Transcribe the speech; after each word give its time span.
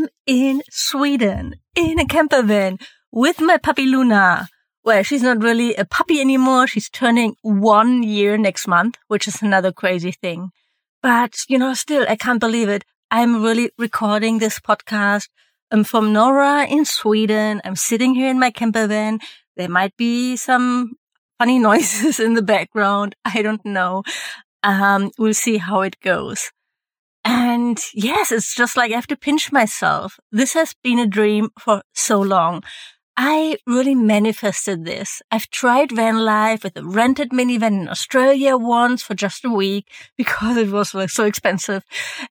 I'm 0.00 0.08
in 0.26 0.62
Sweden 0.70 1.56
in 1.76 1.98
a 1.98 2.06
camper 2.06 2.42
van 2.42 2.78
with 3.12 3.38
my 3.38 3.58
puppy 3.58 3.84
Luna. 3.84 4.48
Well, 4.82 5.02
she's 5.02 5.22
not 5.22 5.42
really 5.42 5.74
a 5.74 5.84
puppy 5.84 6.22
anymore. 6.22 6.66
She's 6.66 6.88
turning 6.88 7.36
one 7.42 8.02
year 8.02 8.38
next 8.38 8.66
month, 8.66 8.96
which 9.08 9.28
is 9.28 9.42
another 9.42 9.72
crazy 9.72 10.12
thing. 10.12 10.52
But, 11.02 11.34
you 11.48 11.58
know, 11.58 11.74
still, 11.74 12.06
I 12.08 12.16
can't 12.16 12.40
believe 12.40 12.70
it. 12.70 12.84
I'm 13.10 13.42
really 13.42 13.72
recording 13.76 14.38
this 14.38 14.58
podcast. 14.58 15.28
I'm 15.70 15.84
from 15.84 16.14
Nora 16.14 16.64
in 16.64 16.86
Sweden. 16.86 17.60
I'm 17.62 17.76
sitting 17.76 18.14
here 18.14 18.30
in 18.30 18.38
my 18.38 18.50
camper 18.50 18.86
van. 18.86 19.18
There 19.56 19.68
might 19.68 19.94
be 19.98 20.36
some 20.36 20.92
funny 21.38 21.58
noises 21.68 22.18
in 22.18 22.32
the 22.32 22.42
background. 22.42 23.16
I 23.26 23.42
don't 23.42 23.64
know. 23.66 24.04
Um, 24.62 25.10
we'll 25.18 25.34
see 25.34 25.58
how 25.58 25.82
it 25.82 26.00
goes. 26.00 26.52
And 27.24 27.78
yes, 27.94 28.32
it's 28.32 28.54
just 28.54 28.76
like 28.76 28.92
I 28.92 28.94
have 28.94 29.06
to 29.08 29.16
pinch 29.16 29.52
myself. 29.52 30.18
This 30.32 30.54
has 30.54 30.74
been 30.82 30.98
a 30.98 31.06
dream 31.06 31.50
for 31.58 31.82
so 31.94 32.20
long. 32.20 32.62
I 33.22 33.58
really 33.66 33.94
manifested 33.94 34.86
this. 34.86 35.20
I've 35.30 35.50
tried 35.50 35.92
van 35.92 36.20
life 36.24 36.64
with 36.64 36.74
a 36.78 36.82
rented 36.82 37.32
minivan 37.32 37.82
in 37.82 37.88
Australia 37.88 38.56
once 38.56 39.02
for 39.02 39.14
just 39.14 39.44
a 39.44 39.50
week 39.50 39.92
because 40.16 40.56
it 40.56 40.70
was 40.70 40.94
like 40.94 41.10
so 41.10 41.24
expensive. 41.24 41.84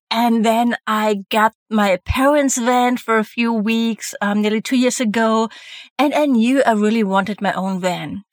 And 0.09 0.43
then 0.43 0.77
I 0.87 1.25
got 1.29 1.53
my 1.69 1.99
parents' 2.05 2.57
van 2.57 2.97
for 2.97 3.19
a 3.19 3.23
few 3.23 3.53
weeks, 3.53 4.15
um, 4.19 4.41
nearly 4.41 4.61
two 4.61 4.77
years 4.77 4.99
ago. 4.99 5.49
And 5.99 6.15
I 6.15 6.25
knew 6.25 6.63
I 6.63 6.71
really 6.71 7.03
wanted 7.03 7.39
my 7.39 7.53
own 7.53 7.79
van. 7.79 8.23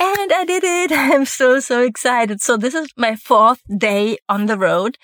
And 0.00 0.32
I 0.32 0.44
did 0.46 0.64
it. 0.64 0.92
I'm 0.94 1.26
so, 1.26 1.60
so 1.60 1.82
excited. 1.82 2.40
So 2.40 2.56
this 2.56 2.74
is 2.74 2.88
my 2.96 3.16
fourth 3.16 3.60
day 3.76 4.18
on 4.28 4.46
the 4.46 4.58
road. 4.58 4.96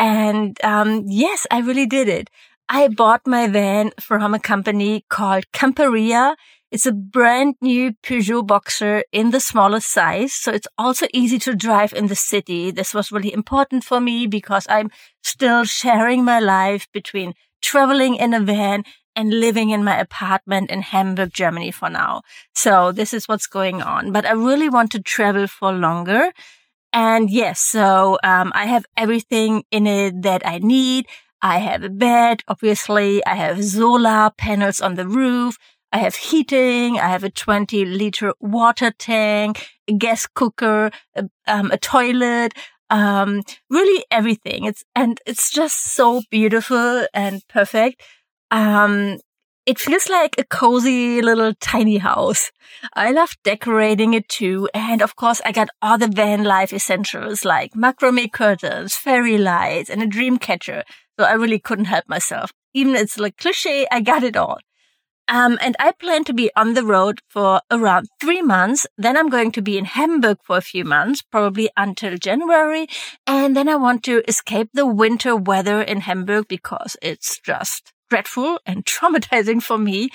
And, 0.00 0.56
um, 0.64 1.04
yes, 1.06 1.46
I 1.50 1.60
really 1.60 1.84
did 1.84 2.08
it. 2.08 2.30
I 2.70 2.88
bought 2.88 3.26
my 3.26 3.48
van 3.48 3.90
from 4.00 4.32
a 4.32 4.38
company 4.40 5.04
called 5.10 5.44
Camperia. 5.52 6.36
It's 6.70 6.86
a 6.86 6.92
brand 6.92 7.56
new 7.60 7.92
Peugeot 8.02 8.46
Boxer 8.46 9.04
in 9.12 9.30
the 9.30 9.40
smallest 9.40 9.92
size. 9.92 10.32
So 10.32 10.52
it's 10.52 10.68
also 10.78 11.06
easy 11.12 11.38
to 11.40 11.54
drive 11.54 11.92
in 11.92 12.06
the 12.06 12.14
city. 12.14 12.70
This 12.70 12.94
was 12.94 13.12
really 13.12 13.32
important 13.32 13.84
for 13.84 14.00
me 14.00 14.26
because 14.26 14.66
I'm 14.70 14.90
still 15.22 15.64
sharing 15.64 16.24
my 16.24 16.40
life 16.40 16.88
between 16.94 17.34
traveling 17.60 18.16
in 18.16 18.32
a 18.32 18.40
van 18.40 18.84
and 19.14 19.38
living 19.38 19.68
in 19.68 19.84
my 19.84 19.98
apartment 19.98 20.70
in 20.70 20.80
Hamburg, 20.80 21.34
Germany 21.34 21.72
for 21.72 21.90
now. 21.90 22.22
So 22.54 22.90
this 22.92 23.12
is 23.12 23.28
what's 23.28 23.48
going 23.48 23.82
on. 23.82 24.12
But 24.12 24.24
I 24.24 24.32
really 24.32 24.70
want 24.70 24.92
to 24.92 25.02
travel 25.02 25.46
for 25.46 25.72
longer. 25.72 26.30
And 26.92 27.30
yes, 27.30 27.60
so 27.60 28.18
um, 28.24 28.52
I 28.54 28.66
have 28.66 28.84
everything 28.96 29.64
in 29.70 29.86
it 29.86 30.22
that 30.22 30.46
I 30.46 30.58
need. 30.58 31.06
I 31.40 31.58
have 31.58 31.82
a 31.84 31.88
bed, 31.88 32.42
obviously. 32.48 33.24
I 33.24 33.34
have 33.36 33.64
solar 33.64 34.30
panels 34.36 34.80
on 34.80 34.96
the 34.96 35.06
roof. 35.06 35.56
I 35.92 35.98
have 35.98 36.16
heating. 36.16 36.98
I 36.98 37.08
have 37.08 37.24
a 37.24 37.30
20 37.30 37.84
liter 37.84 38.34
water 38.40 38.92
tank, 38.98 39.68
a 39.88 39.92
gas 39.92 40.26
cooker, 40.26 40.90
a, 41.14 41.28
um, 41.46 41.70
a 41.70 41.78
toilet, 41.78 42.54
um, 42.90 43.42
really 43.70 44.04
everything. 44.10 44.64
It's, 44.64 44.84
and 44.94 45.20
it's 45.26 45.50
just 45.50 45.94
so 45.94 46.22
beautiful 46.30 47.06
and 47.14 47.42
perfect. 47.48 48.02
Um, 48.50 49.18
it 49.66 49.78
feels 49.78 50.08
like 50.08 50.36
a 50.38 50.44
cozy 50.44 51.20
little 51.20 51.54
tiny 51.54 51.98
house. 51.98 52.50
I 52.94 53.12
love 53.12 53.36
decorating 53.44 54.14
it 54.14 54.28
too. 54.28 54.68
And 54.72 55.02
of 55.02 55.16
course, 55.16 55.40
I 55.44 55.52
got 55.52 55.68
all 55.82 55.98
the 55.98 56.08
van 56.08 56.44
life 56.44 56.72
essentials 56.72 57.44
like 57.44 57.74
macrame 57.74 58.32
curtains, 58.32 58.96
fairy 58.96 59.38
lights, 59.38 59.90
and 59.90 60.02
a 60.02 60.06
dream 60.06 60.38
catcher. 60.38 60.84
So 61.18 61.26
I 61.26 61.32
really 61.32 61.58
couldn't 61.58 61.84
help 61.86 62.08
myself. 62.08 62.50
Even 62.72 62.94
it's 62.94 63.18
like 63.18 63.36
cliche, 63.36 63.86
I 63.90 64.00
got 64.00 64.22
it 64.22 64.36
all. 64.36 64.58
Um, 65.28 65.58
and 65.60 65.76
I 65.78 65.92
plan 65.92 66.24
to 66.24 66.32
be 66.32 66.50
on 66.56 66.74
the 66.74 66.84
road 66.84 67.20
for 67.28 67.60
around 67.70 68.08
three 68.20 68.42
months. 68.42 68.86
Then 68.98 69.16
I'm 69.16 69.28
going 69.28 69.52
to 69.52 69.62
be 69.62 69.78
in 69.78 69.84
Hamburg 69.84 70.38
for 70.42 70.56
a 70.56 70.62
few 70.62 70.84
months, 70.84 71.22
probably 71.22 71.70
until 71.76 72.16
January. 72.16 72.88
And 73.28 73.54
then 73.54 73.68
I 73.68 73.76
want 73.76 74.02
to 74.04 74.24
escape 74.26 74.70
the 74.72 74.86
winter 74.86 75.36
weather 75.36 75.80
in 75.82 76.00
Hamburg 76.00 76.48
because 76.48 76.96
it's 77.00 77.38
just 77.38 77.92
dreadful 78.10 78.60
and 78.66 78.84
traumatizing 78.94 79.62
for 79.62 79.78
me 79.78 80.10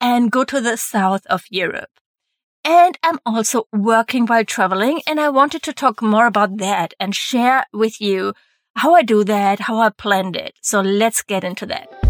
and 0.00 0.30
go 0.30 0.44
to 0.44 0.60
the 0.60 0.76
south 0.76 1.26
of 1.26 1.44
Europe. 1.50 1.90
And 2.64 2.98
I'm 3.02 3.18
also 3.24 3.64
working 3.72 4.26
while 4.26 4.44
traveling 4.44 5.02
and 5.06 5.18
I 5.18 5.28
wanted 5.30 5.62
to 5.64 5.72
talk 5.72 6.02
more 6.02 6.26
about 6.26 6.58
that 6.58 6.94
and 7.00 7.14
share 7.14 7.64
with 7.72 8.00
you 8.00 8.34
how 8.76 8.94
I 8.94 9.02
do 9.02 9.24
that, 9.24 9.60
how 9.60 9.78
I 9.80 9.90
planned 9.90 10.36
it. 10.36 10.54
So 10.62 10.80
let's 10.80 11.22
get 11.22 11.42
into 11.42 11.66
that. 11.66 12.09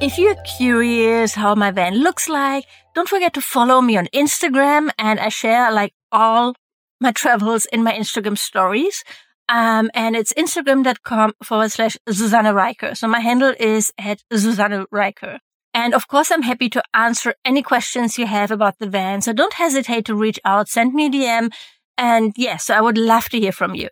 If 0.00 0.16
you're 0.16 0.36
curious 0.58 1.34
how 1.34 1.56
my 1.56 1.72
van 1.72 1.96
looks 1.96 2.28
like, 2.28 2.66
don't 2.94 3.08
forget 3.08 3.34
to 3.34 3.40
follow 3.40 3.80
me 3.80 3.96
on 3.96 4.06
Instagram 4.14 4.90
and 4.96 5.18
I 5.18 5.28
share 5.28 5.72
like 5.72 5.92
all 6.12 6.54
my 7.00 7.10
travels 7.10 7.66
in 7.66 7.82
my 7.82 7.92
Instagram 7.92 8.38
stories. 8.38 9.02
Um, 9.48 9.90
and 9.94 10.14
it's 10.14 10.32
instagram.com 10.34 11.32
forward 11.42 11.72
slash 11.72 11.96
Susanne 12.08 12.44
Reiker. 12.44 12.96
So 12.96 13.08
my 13.08 13.18
handle 13.18 13.52
is 13.58 13.92
at 13.98 14.22
Susanne 14.32 14.86
Reiker. 14.94 15.38
And 15.74 15.94
of 15.94 16.06
course, 16.06 16.30
I'm 16.30 16.42
happy 16.42 16.68
to 16.70 16.82
answer 16.94 17.34
any 17.44 17.62
questions 17.62 18.18
you 18.18 18.26
have 18.26 18.52
about 18.52 18.78
the 18.78 18.88
van. 18.88 19.20
So 19.20 19.32
don't 19.32 19.54
hesitate 19.54 20.04
to 20.04 20.14
reach 20.14 20.38
out, 20.44 20.68
send 20.68 20.94
me 20.94 21.06
a 21.06 21.10
DM. 21.10 21.50
And 21.96 22.34
yes, 22.36 22.70
I 22.70 22.80
would 22.80 22.98
love 22.98 23.28
to 23.30 23.40
hear 23.40 23.52
from 23.52 23.74
you. 23.74 23.88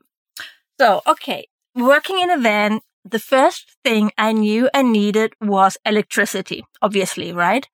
So, 0.80 1.00
okay. 1.04 1.48
Working 1.74 2.20
in 2.20 2.30
a 2.30 2.38
van 2.38 2.80
the 3.10 3.18
first 3.18 3.76
thing 3.84 4.10
I 4.18 4.32
knew 4.32 4.68
I 4.74 4.82
needed 4.82 5.34
was 5.40 5.78
electricity, 5.84 6.64
obviously, 6.82 7.32
right? 7.32 7.68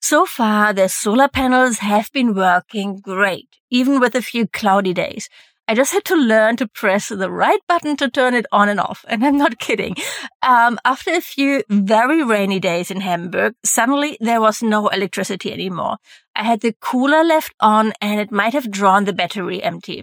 So 0.00 0.26
far, 0.26 0.72
the 0.74 0.88
solar 0.88 1.28
panels 1.28 1.78
have 1.78 2.12
been 2.12 2.34
working 2.34 3.00
great, 3.00 3.48
even 3.70 4.00
with 4.00 4.14
a 4.14 4.22
few 4.22 4.46
cloudy 4.46 4.92
days. 4.92 5.28
I 5.66 5.74
just 5.74 5.94
had 5.94 6.04
to 6.06 6.14
learn 6.14 6.56
to 6.56 6.68
press 6.68 7.08
the 7.08 7.30
right 7.30 7.60
button 7.66 7.96
to 7.96 8.10
turn 8.10 8.34
it 8.34 8.44
on 8.52 8.68
and 8.68 8.78
off. 8.78 9.04
And 9.08 9.24
I'm 9.24 9.38
not 9.38 9.58
kidding. 9.58 9.96
Um, 10.42 10.78
after 10.84 11.10
a 11.10 11.22
few 11.22 11.62
very 11.70 12.22
rainy 12.22 12.60
days 12.60 12.90
in 12.90 13.00
Hamburg, 13.00 13.54
suddenly 13.64 14.18
there 14.20 14.42
was 14.42 14.62
no 14.62 14.88
electricity 14.88 15.52
anymore. 15.52 15.96
I 16.36 16.42
had 16.42 16.60
the 16.60 16.74
cooler 16.80 17.24
left 17.24 17.54
on 17.60 17.94
and 18.02 18.20
it 18.20 18.30
might 18.30 18.52
have 18.52 18.70
drawn 18.70 19.04
the 19.04 19.14
battery 19.14 19.62
empty. 19.62 20.02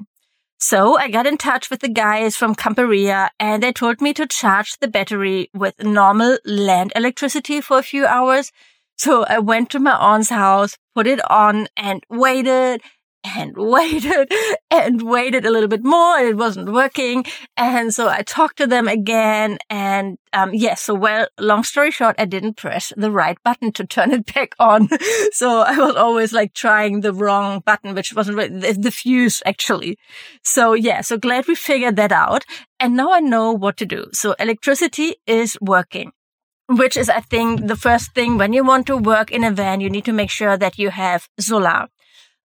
So 0.64 0.96
I 0.96 1.10
got 1.10 1.26
in 1.26 1.40
touch 1.40 1.72
with 1.72 1.80
the 1.80 1.90
guys 1.90 2.36
from 2.38 2.54
Camperia 2.54 3.30
and 3.40 3.64
they 3.64 3.74
told 3.74 4.00
me 4.00 4.14
to 4.14 4.28
charge 4.28 4.78
the 4.78 4.88
battery 4.88 5.50
with 5.56 5.84
normal 5.84 6.38
land 6.46 6.94
electricity 6.96 7.62
for 7.62 7.80
a 7.80 7.84
few 7.84 8.06
hours. 8.06 8.52
So 8.96 9.24
I 9.24 9.40
went 9.40 9.72
to 9.72 9.80
my 9.80 9.96
aunt's 9.96 10.30
house, 10.30 10.78
put 10.94 11.08
it 11.08 11.20
on 11.32 11.68
and 11.76 12.04
waited 12.12 12.82
and 13.24 13.56
waited 13.56 14.32
and 14.72 15.02
waited 15.02 15.46
a 15.46 15.52
little 15.52 15.68
bit 15.68 15.84
more. 15.84 16.18
and 16.18 16.28
It 16.28 16.38
wasn't 16.38 16.72
working. 16.72 17.26
And 17.58 17.94
so 17.94 18.08
I 18.08 18.22
talked 18.22 18.58
to 18.58 18.68
them 18.68 18.88
again. 18.88 19.58
And, 19.70 20.18
um, 20.34 20.54
yes. 20.54 20.62
Yeah, 20.62 20.76
so 20.76 20.94
well, 20.96 21.28
long 21.40 21.64
story 21.64 21.92
short, 21.92 22.16
I 22.18 22.26
didn't 22.26 22.58
press 22.58 22.94
the 22.96 23.12
right 23.12 23.38
button 23.44 23.72
to 23.74 23.86
turn 23.86 24.12
it 24.12 24.34
back 24.34 24.56
on. 24.60 24.88
so 25.32 25.62
I 25.62 25.78
was 25.78 25.96
always 25.96 26.34
like 26.34 26.54
trying 26.54 27.02
the 27.02 27.14
wrong 27.14 27.62
button, 27.66 27.94
which 27.94 28.14
wasn't 28.14 28.38
really 28.38 28.60
the, 28.60 28.74
the 28.74 28.92
fuse 28.92 29.42
actually. 29.46 29.98
So 30.44 30.74
yeah. 30.74 31.02
So 31.02 31.18
glad 31.18 31.48
we 31.48 31.56
figured 31.56 31.98
that 31.98 32.12
out. 32.12 32.46
And 32.80 32.96
now 32.96 33.12
I 33.12 33.20
know 33.20 33.52
what 33.52 33.78
to 33.78 33.86
do. 33.86 34.08
So 34.14 34.34
electricity 34.40 35.16
is 35.28 35.58
working 35.62 36.12
which 36.68 36.96
is, 36.96 37.10
I 37.10 37.20
think, 37.20 37.68
the 37.68 37.76
first 37.76 38.14
thing 38.16 38.38
when 38.38 38.54
you 38.54 38.64
want 38.64 38.88
to 38.88 38.96
work 38.96 39.30
in 39.30 39.44
a 39.44 39.52
van, 39.52 39.82
you 39.82 39.90
need 39.90 40.06
to 40.06 40.14
make 40.14 40.30
sure 40.30 40.56
that 40.58 40.80
you 40.80 40.90
have 40.90 41.28
solar 41.38 41.88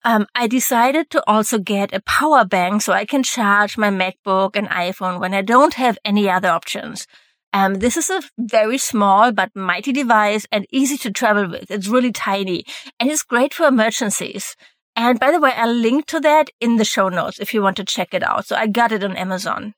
um, 0.04 0.26
I 0.34 0.46
decided 0.46 1.10
to 1.10 1.22
also 1.26 1.58
get 1.58 1.94
a 1.94 2.02
power 2.02 2.44
bank 2.44 2.82
so 2.82 2.92
I 2.92 3.06
can 3.06 3.22
charge 3.22 3.78
my 3.78 3.90
MacBook 3.90 4.54
and 4.54 4.68
iPhone 4.68 5.18
when 5.18 5.32
I 5.32 5.42
don't 5.42 5.74
have 5.74 5.98
any 6.04 6.28
other 6.28 6.48
options. 6.48 7.06
Um, 7.54 7.76
this 7.76 7.96
is 7.96 8.10
a 8.10 8.20
very 8.36 8.78
small 8.78 9.32
but 9.32 9.50
mighty 9.54 9.92
device 9.92 10.44
and 10.52 10.66
easy 10.70 10.96
to 10.98 11.10
travel 11.10 11.48
with. 11.48 11.70
It's 11.70 11.88
really 11.88 12.12
tiny 12.12 12.64
and 13.00 13.10
it's 13.10 13.22
great 13.22 13.54
for 13.54 13.66
emergencies. 13.66 14.56
And 14.96 15.18
by 15.18 15.30
the 15.30 15.40
way, 15.40 15.52
I'll 15.56 15.72
link 15.72 16.06
to 16.06 16.20
that 16.20 16.50
in 16.60 16.76
the 16.76 16.84
show 16.84 17.08
notes 17.08 17.38
if 17.38 17.54
you 17.54 17.62
want 17.62 17.76
to 17.78 17.84
check 17.84 18.12
it 18.12 18.22
out. 18.22 18.46
So 18.46 18.56
I 18.56 18.66
got 18.66 18.92
it 18.92 19.02
on 19.02 19.16
Amazon. 19.16 19.74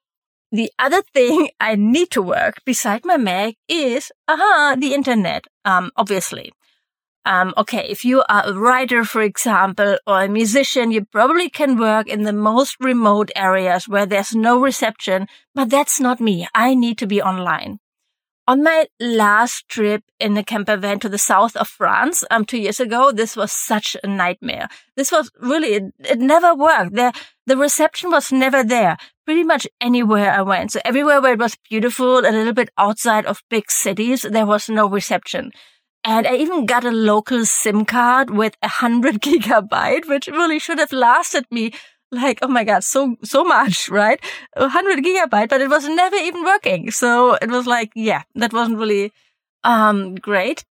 The 0.50 0.70
other 0.78 1.02
thing 1.02 1.50
I 1.60 1.76
need 1.76 2.10
to 2.12 2.22
work 2.22 2.64
beside 2.64 3.04
my 3.04 3.16
Mac 3.16 3.54
is, 3.68 4.10
aha, 4.26 4.76
the 4.78 4.94
internet. 4.94 5.44
Um, 5.64 5.90
obviously. 5.96 6.52
Um, 7.26 7.54
okay, 7.58 7.84
if 7.88 8.04
you 8.04 8.22
are 8.28 8.44
a 8.46 8.54
writer, 8.54 9.04
for 9.04 9.20
example, 9.20 9.98
or 10.06 10.22
a 10.22 10.28
musician, 10.28 10.92
you 10.92 11.04
probably 11.04 11.50
can 11.50 11.76
work 11.76 12.06
in 12.06 12.22
the 12.22 12.32
most 12.32 12.76
remote 12.78 13.32
areas 13.34 13.88
where 13.88 14.06
there's 14.06 14.32
no 14.32 14.60
reception, 14.60 15.26
but 15.52 15.68
that's 15.68 15.98
not 15.98 16.20
me. 16.20 16.46
I 16.54 16.76
need 16.76 16.98
to 16.98 17.06
be 17.06 17.20
online. 17.20 17.80
On 18.46 18.62
my 18.62 18.86
last 19.00 19.68
trip 19.68 20.04
in 20.20 20.36
a 20.36 20.44
camper 20.44 20.76
van 20.76 21.00
to 21.00 21.08
the 21.08 21.18
south 21.18 21.56
of 21.56 21.66
France, 21.66 22.22
um, 22.30 22.44
two 22.44 22.58
years 22.58 22.78
ago, 22.78 23.10
this 23.10 23.34
was 23.34 23.50
such 23.50 23.96
a 24.04 24.06
nightmare. 24.06 24.68
This 24.96 25.10
was 25.10 25.32
really, 25.40 25.74
it, 25.74 25.82
it 25.98 26.20
never 26.20 26.54
worked. 26.54 26.94
The, 26.94 27.12
the 27.44 27.56
reception 27.56 28.12
was 28.12 28.30
never 28.30 28.62
there. 28.62 28.96
Pretty 29.24 29.42
much 29.42 29.66
anywhere 29.80 30.30
I 30.30 30.42
went. 30.42 30.70
So 30.70 30.80
everywhere 30.84 31.20
where 31.20 31.32
it 31.32 31.40
was 31.40 31.58
beautiful, 31.68 32.20
a 32.20 32.30
little 32.30 32.52
bit 32.52 32.70
outside 32.78 33.26
of 33.26 33.42
big 33.50 33.68
cities, 33.68 34.22
there 34.22 34.46
was 34.46 34.68
no 34.68 34.88
reception. 34.88 35.50
And 36.06 36.24
I 36.24 36.36
even 36.36 36.66
got 36.66 36.84
a 36.84 36.92
local 36.92 37.44
SIM 37.44 37.84
card 37.84 38.30
with 38.30 38.56
a 38.62 38.68
hundred 38.68 39.20
gigabyte, 39.20 40.08
which 40.08 40.28
really 40.28 40.60
should 40.60 40.78
have 40.78 40.92
lasted 40.92 41.46
me 41.50 41.72
like, 42.12 42.38
oh 42.42 42.48
my 42.48 42.62
God, 42.62 42.84
so, 42.84 43.16
so 43.24 43.42
much, 43.42 43.88
right? 43.90 44.20
A 44.54 44.68
hundred 44.68 45.04
gigabyte, 45.04 45.48
but 45.48 45.60
it 45.60 45.68
was 45.68 45.88
never 45.88 46.14
even 46.14 46.44
working. 46.44 46.92
So 46.92 47.34
it 47.34 47.50
was 47.50 47.66
like, 47.66 47.90
yeah, 47.96 48.22
that 48.36 48.52
wasn't 48.52 48.78
really, 48.78 49.12
um, 49.64 50.14
great. 50.14 50.64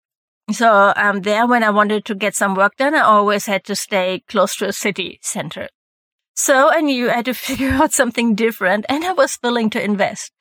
So, 0.51 0.93
um, 0.95 1.21
there 1.21 1.45
when 1.45 1.63
I 1.63 1.69
wanted 1.69 2.05
to 2.05 2.15
get 2.15 2.35
some 2.35 2.55
work 2.55 2.77
done, 2.77 2.95
I 2.95 3.01
always 3.01 3.45
had 3.45 3.65
to 3.65 3.75
stay 3.75 4.23
close 4.29 4.55
to 4.57 4.67
a 4.69 4.73
city 4.73 5.19
center. 5.21 5.67
So 6.33 6.69
I 6.71 6.79
knew 6.79 7.09
I 7.09 7.15
had 7.15 7.25
to 7.25 7.33
figure 7.47 7.71
out 7.71 7.91
something 7.91 8.35
different 8.35 8.85
and 8.87 9.03
I 9.03 9.11
was 9.11 9.37
willing 9.43 9.69
to 9.71 9.83
invest. 9.83 10.31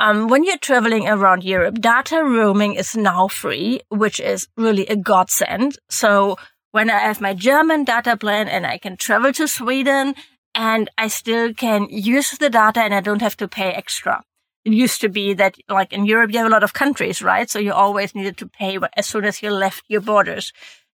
Um, 0.00 0.28
when 0.28 0.44
you're 0.44 0.58
traveling 0.58 1.08
around 1.08 1.42
Europe, 1.42 1.80
data 1.80 2.22
roaming 2.22 2.74
is 2.74 2.96
now 2.96 3.26
free, 3.26 3.80
which 3.88 4.20
is 4.20 4.46
really 4.56 4.86
a 4.86 4.94
godsend. 4.94 5.76
So 5.90 6.36
when 6.70 6.88
I 6.88 6.98
have 6.98 7.20
my 7.20 7.34
German 7.34 7.84
data 7.84 8.16
plan 8.16 8.46
and 8.46 8.64
I 8.64 8.78
can 8.78 8.96
travel 8.96 9.32
to 9.32 9.48
Sweden 9.48 10.14
and 10.54 10.88
I 10.96 11.08
still 11.08 11.52
can 11.52 11.88
use 11.90 12.30
the 12.30 12.50
data 12.50 12.80
and 12.80 12.94
I 12.94 13.00
don't 13.00 13.22
have 13.22 13.36
to 13.38 13.48
pay 13.48 13.72
extra. 13.72 14.22
It 14.64 14.72
used 14.72 15.00
to 15.00 15.08
be 15.08 15.34
that 15.34 15.56
like 15.68 15.92
in 15.92 16.06
Europe, 16.06 16.30
you 16.32 16.38
have 16.38 16.46
a 16.46 16.50
lot 16.50 16.62
of 16.62 16.74
countries, 16.74 17.20
right? 17.20 17.50
So 17.50 17.58
you 17.58 17.72
always 17.72 18.14
needed 18.14 18.36
to 18.38 18.46
pay 18.46 18.78
as 18.96 19.06
soon 19.06 19.24
as 19.24 19.42
you 19.42 19.50
left 19.50 19.84
your 19.88 20.00
borders. 20.00 20.52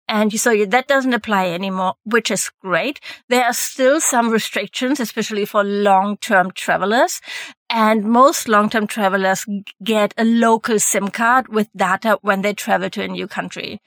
And 0.07 0.37
so 0.37 0.65
that 0.65 0.87
doesn't 0.87 1.13
apply 1.13 1.47
anymore, 1.47 1.95
which 2.03 2.29
is 2.29 2.51
great. 2.61 2.99
There 3.29 3.45
are 3.45 3.53
still 3.53 4.01
some 4.01 4.29
restrictions, 4.29 4.99
especially 4.99 5.45
for 5.45 5.63
long-term 5.63 6.51
travelers. 6.51 7.21
And 7.75 8.03
most 8.03 8.47
long-term 8.47 8.85
travelers 8.85 9.47
get 9.83 10.13
a 10.15 10.23
local 10.23 10.79
SIM 10.79 11.07
card 11.07 11.47
with 11.47 11.73
data 11.75 12.19
when 12.21 12.43
they 12.43 12.53
travel 12.53 12.87
to 12.91 13.01
a 13.01 13.07
new 13.07 13.27
country. 13.27 13.81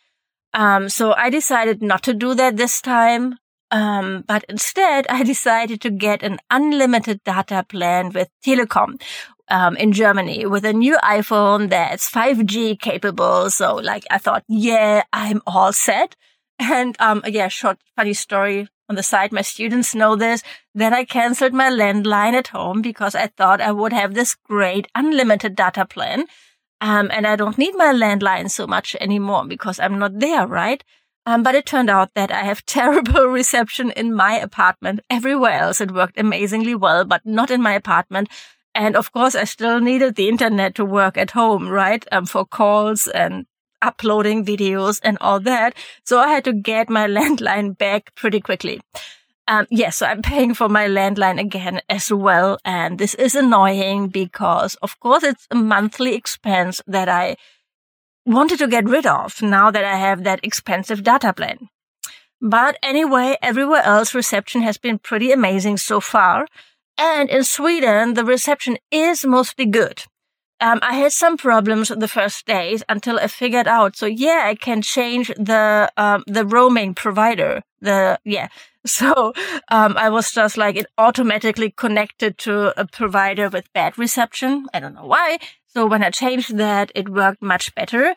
Um, 0.52 0.88
so 0.88 1.12
I 1.12 1.30
decided 1.30 1.82
not 1.82 2.02
to 2.02 2.12
do 2.12 2.34
that 2.34 2.56
this 2.56 2.80
time. 2.80 3.36
Um, 3.70 4.24
but 4.26 4.44
instead 4.48 5.06
I 5.08 5.22
decided 5.22 5.80
to 5.82 5.90
get 5.90 6.24
an 6.24 6.38
unlimited 6.50 7.22
data 7.22 7.64
plan 7.68 8.10
with 8.10 8.28
Telekom, 8.44 9.00
um, 9.48 9.76
in 9.76 9.92
Germany 9.92 10.46
with 10.46 10.64
a 10.64 10.72
new 10.72 10.96
iPhone 11.04 11.70
that's 11.70 12.10
5G 12.10 12.80
capable. 12.80 13.50
So 13.50 13.76
like 13.76 14.04
I 14.10 14.18
thought, 14.18 14.42
yeah, 14.48 15.04
I'm 15.12 15.42
all 15.46 15.72
set. 15.72 16.16
And, 16.58 16.96
um, 17.00 17.22
yeah, 17.26 17.48
short 17.48 17.78
funny 17.96 18.14
story 18.14 18.66
on 18.88 18.96
the 18.96 19.02
side. 19.02 19.32
My 19.32 19.42
students 19.42 19.94
know 19.94 20.16
this. 20.16 20.42
Then 20.74 20.94
I 20.94 21.04
canceled 21.04 21.52
my 21.52 21.70
landline 21.70 22.34
at 22.34 22.48
home 22.48 22.82
because 22.82 23.14
I 23.14 23.28
thought 23.28 23.60
I 23.60 23.72
would 23.72 23.92
have 23.92 24.14
this 24.14 24.34
great 24.34 24.88
unlimited 24.94 25.56
data 25.56 25.84
plan. 25.84 26.26
Um, 26.80 27.10
and 27.12 27.26
I 27.26 27.36
don't 27.36 27.58
need 27.58 27.74
my 27.74 27.92
landline 27.92 28.50
so 28.50 28.66
much 28.66 28.96
anymore 29.00 29.46
because 29.46 29.80
I'm 29.80 29.98
not 29.98 30.18
there, 30.18 30.46
right? 30.46 30.84
Um, 31.24 31.42
but 31.42 31.54
it 31.54 31.66
turned 31.66 31.90
out 31.90 32.14
that 32.14 32.30
I 32.30 32.42
have 32.44 32.64
terrible 32.66 33.26
reception 33.26 33.90
in 33.90 34.14
my 34.14 34.38
apartment. 34.38 35.00
Everywhere 35.10 35.58
else 35.60 35.80
it 35.80 35.90
worked 35.90 36.18
amazingly 36.18 36.74
well, 36.74 37.04
but 37.04 37.24
not 37.24 37.50
in 37.50 37.62
my 37.62 37.72
apartment. 37.72 38.28
And 38.74 38.94
of 38.94 39.10
course, 39.10 39.34
I 39.34 39.44
still 39.44 39.80
needed 39.80 40.14
the 40.16 40.28
internet 40.28 40.74
to 40.74 40.84
work 40.84 41.16
at 41.16 41.30
home, 41.30 41.68
right? 41.68 42.04
Um, 42.12 42.26
for 42.26 42.44
calls 42.44 43.08
and 43.08 43.46
uploading 43.82 44.44
videos 44.44 45.00
and 45.02 45.18
all 45.20 45.40
that. 45.40 45.74
So 46.04 46.18
I 46.18 46.28
had 46.28 46.44
to 46.44 46.52
get 46.52 46.90
my 46.90 47.06
landline 47.18 47.76
back 47.76 48.14
pretty 48.14 48.40
quickly. 48.40 48.80
Um, 49.48 49.66
yes, 49.70 49.78
yeah, 49.78 49.90
so 49.90 50.06
I'm 50.06 50.22
paying 50.22 50.54
for 50.54 50.68
my 50.68 50.88
landline 50.88 51.40
again 51.40 51.80
as 51.88 52.12
well. 52.12 52.58
And 52.64 52.98
this 52.98 53.14
is 53.14 53.34
annoying 53.34 54.08
because 54.08 54.74
of 54.82 54.98
course 54.98 55.22
it's 55.22 55.46
a 55.50 55.54
monthly 55.54 56.14
expense 56.14 56.82
that 56.86 57.08
I 57.08 57.36
wanted 58.24 58.58
to 58.58 58.66
get 58.66 58.88
rid 58.88 59.06
of 59.06 59.40
now 59.40 59.70
that 59.70 59.84
I 59.84 59.96
have 59.96 60.24
that 60.24 60.40
expensive 60.42 61.04
data 61.04 61.32
plan. 61.32 61.68
But 62.40 62.76
anyway, 62.82 63.38
everywhere 63.40 63.82
else 63.82 64.14
reception 64.14 64.62
has 64.62 64.78
been 64.78 64.98
pretty 64.98 65.32
amazing 65.32 65.76
so 65.78 66.00
far. 66.00 66.46
And 66.98 67.30
in 67.30 67.44
Sweden, 67.44 68.14
the 68.14 68.24
reception 68.24 68.78
is 68.90 69.24
mostly 69.24 69.66
good. 69.66 70.02
Um, 70.60 70.78
I 70.82 70.94
had 70.94 71.12
some 71.12 71.36
problems 71.36 71.88
the 71.88 72.08
first 72.08 72.46
days 72.46 72.82
until 72.88 73.18
I 73.18 73.26
figured 73.26 73.68
out. 73.68 73.96
So 73.96 74.06
yeah, 74.06 74.44
I 74.46 74.54
can 74.54 74.82
change 74.82 75.28
the, 75.36 75.92
um, 75.96 76.24
the 76.26 76.46
roaming 76.46 76.94
provider. 76.94 77.62
The, 77.80 78.18
yeah. 78.24 78.48
So, 78.86 79.32
um, 79.68 79.96
I 79.96 80.10
was 80.10 80.30
just 80.30 80.56
like, 80.56 80.76
it 80.76 80.86
automatically 80.96 81.72
connected 81.72 82.38
to 82.38 82.80
a 82.80 82.86
provider 82.86 83.48
with 83.48 83.72
bad 83.72 83.98
reception. 83.98 84.68
I 84.72 84.78
don't 84.78 84.94
know 84.94 85.06
why. 85.06 85.38
So 85.66 85.86
when 85.86 86.04
I 86.04 86.10
changed 86.10 86.56
that, 86.56 86.92
it 86.94 87.08
worked 87.08 87.42
much 87.42 87.74
better 87.74 88.14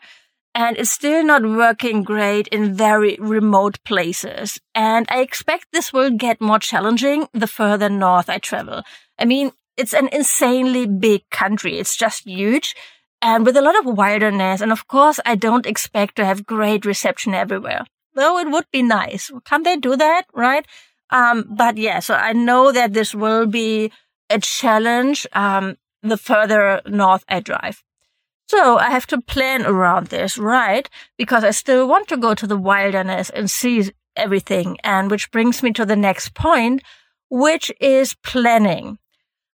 and 0.54 0.76
it's 0.76 0.90
still 0.90 1.24
not 1.24 1.42
working 1.42 2.02
great 2.02 2.48
in 2.48 2.74
very 2.74 3.16
remote 3.20 3.78
places. 3.84 4.60
And 4.74 5.06
I 5.08 5.20
expect 5.20 5.66
this 5.72 5.92
will 5.92 6.10
get 6.10 6.40
more 6.40 6.58
challenging 6.58 7.28
the 7.32 7.46
further 7.46 7.88
north 7.88 8.28
I 8.28 8.38
travel. 8.38 8.82
I 9.18 9.24
mean, 9.24 9.52
it's 9.80 9.94
an 9.94 10.08
insanely 10.12 10.86
big 10.86 11.22
country. 11.30 11.78
It's 11.78 11.96
just 11.96 12.26
huge 12.26 12.74
and 13.22 13.44
with 13.46 13.56
a 13.56 13.62
lot 13.62 13.78
of 13.78 13.96
wilderness. 13.96 14.60
And 14.60 14.72
of 14.72 14.86
course, 14.86 15.20
I 15.24 15.34
don't 15.34 15.66
expect 15.66 16.16
to 16.16 16.24
have 16.24 16.46
great 16.46 16.84
reception 16.84 17.34
everywhere, 17.34 17.84
though 18.14 18.38
it 18.38 18.50
would 18.50 18.66
be 18.70 18.82
nice. 18.82 19.30
Can't 19.44 19.64
they 19.64 19.76
do 19.76 19.96
that? 19.96 20.24
Right. 20.34 20.66
Um, 21.10 21.46
but 21.48 21.76
yeah, 21.76 22.00
so 22.00 22.14
I 22.14 22.32
know 22.32 22.72
that 22.72 22.92
this 22.92 23.14
will 23.14 23.46
be 23.46 23.90
a 24.28 24.38
challenge, 24.38 25.26
um, 25.32 25.76
the 26.02 26.16
further 26.16 26.80
north 26.86 27.24
I 27.28 27.40
drive. 27.40 27.82
So 28.48 28.78
I 28.78 28.90
have 28.90 29.06
to 29.08 29.20
plan 29.20 29.64
around 29.64 30.08
this, 30.08 30.38
right? 30.38 30.88
Because 31.16 31.44
I 31.44 31.50
still 31.52 31.88
want 31.88 32.08
to 32.08 32.16
go 32.16 32.34
to 32.34 32.46
the 32.46 32.56
wilderness 32.56 33.30
and 33.30 33.50
see 33.50 33.90
everything. 34.16 34.76
And 34.82 35.10
which 35.10 35.30
brings 35.30 35.62
me 35.62 35.72
to 35.72 35.86
the 35.86 35.96
next 35.96 36.34
point, 36.34 36.82
which 37.28 37.72
is 37.80 38.14
planning. 38.14 38.98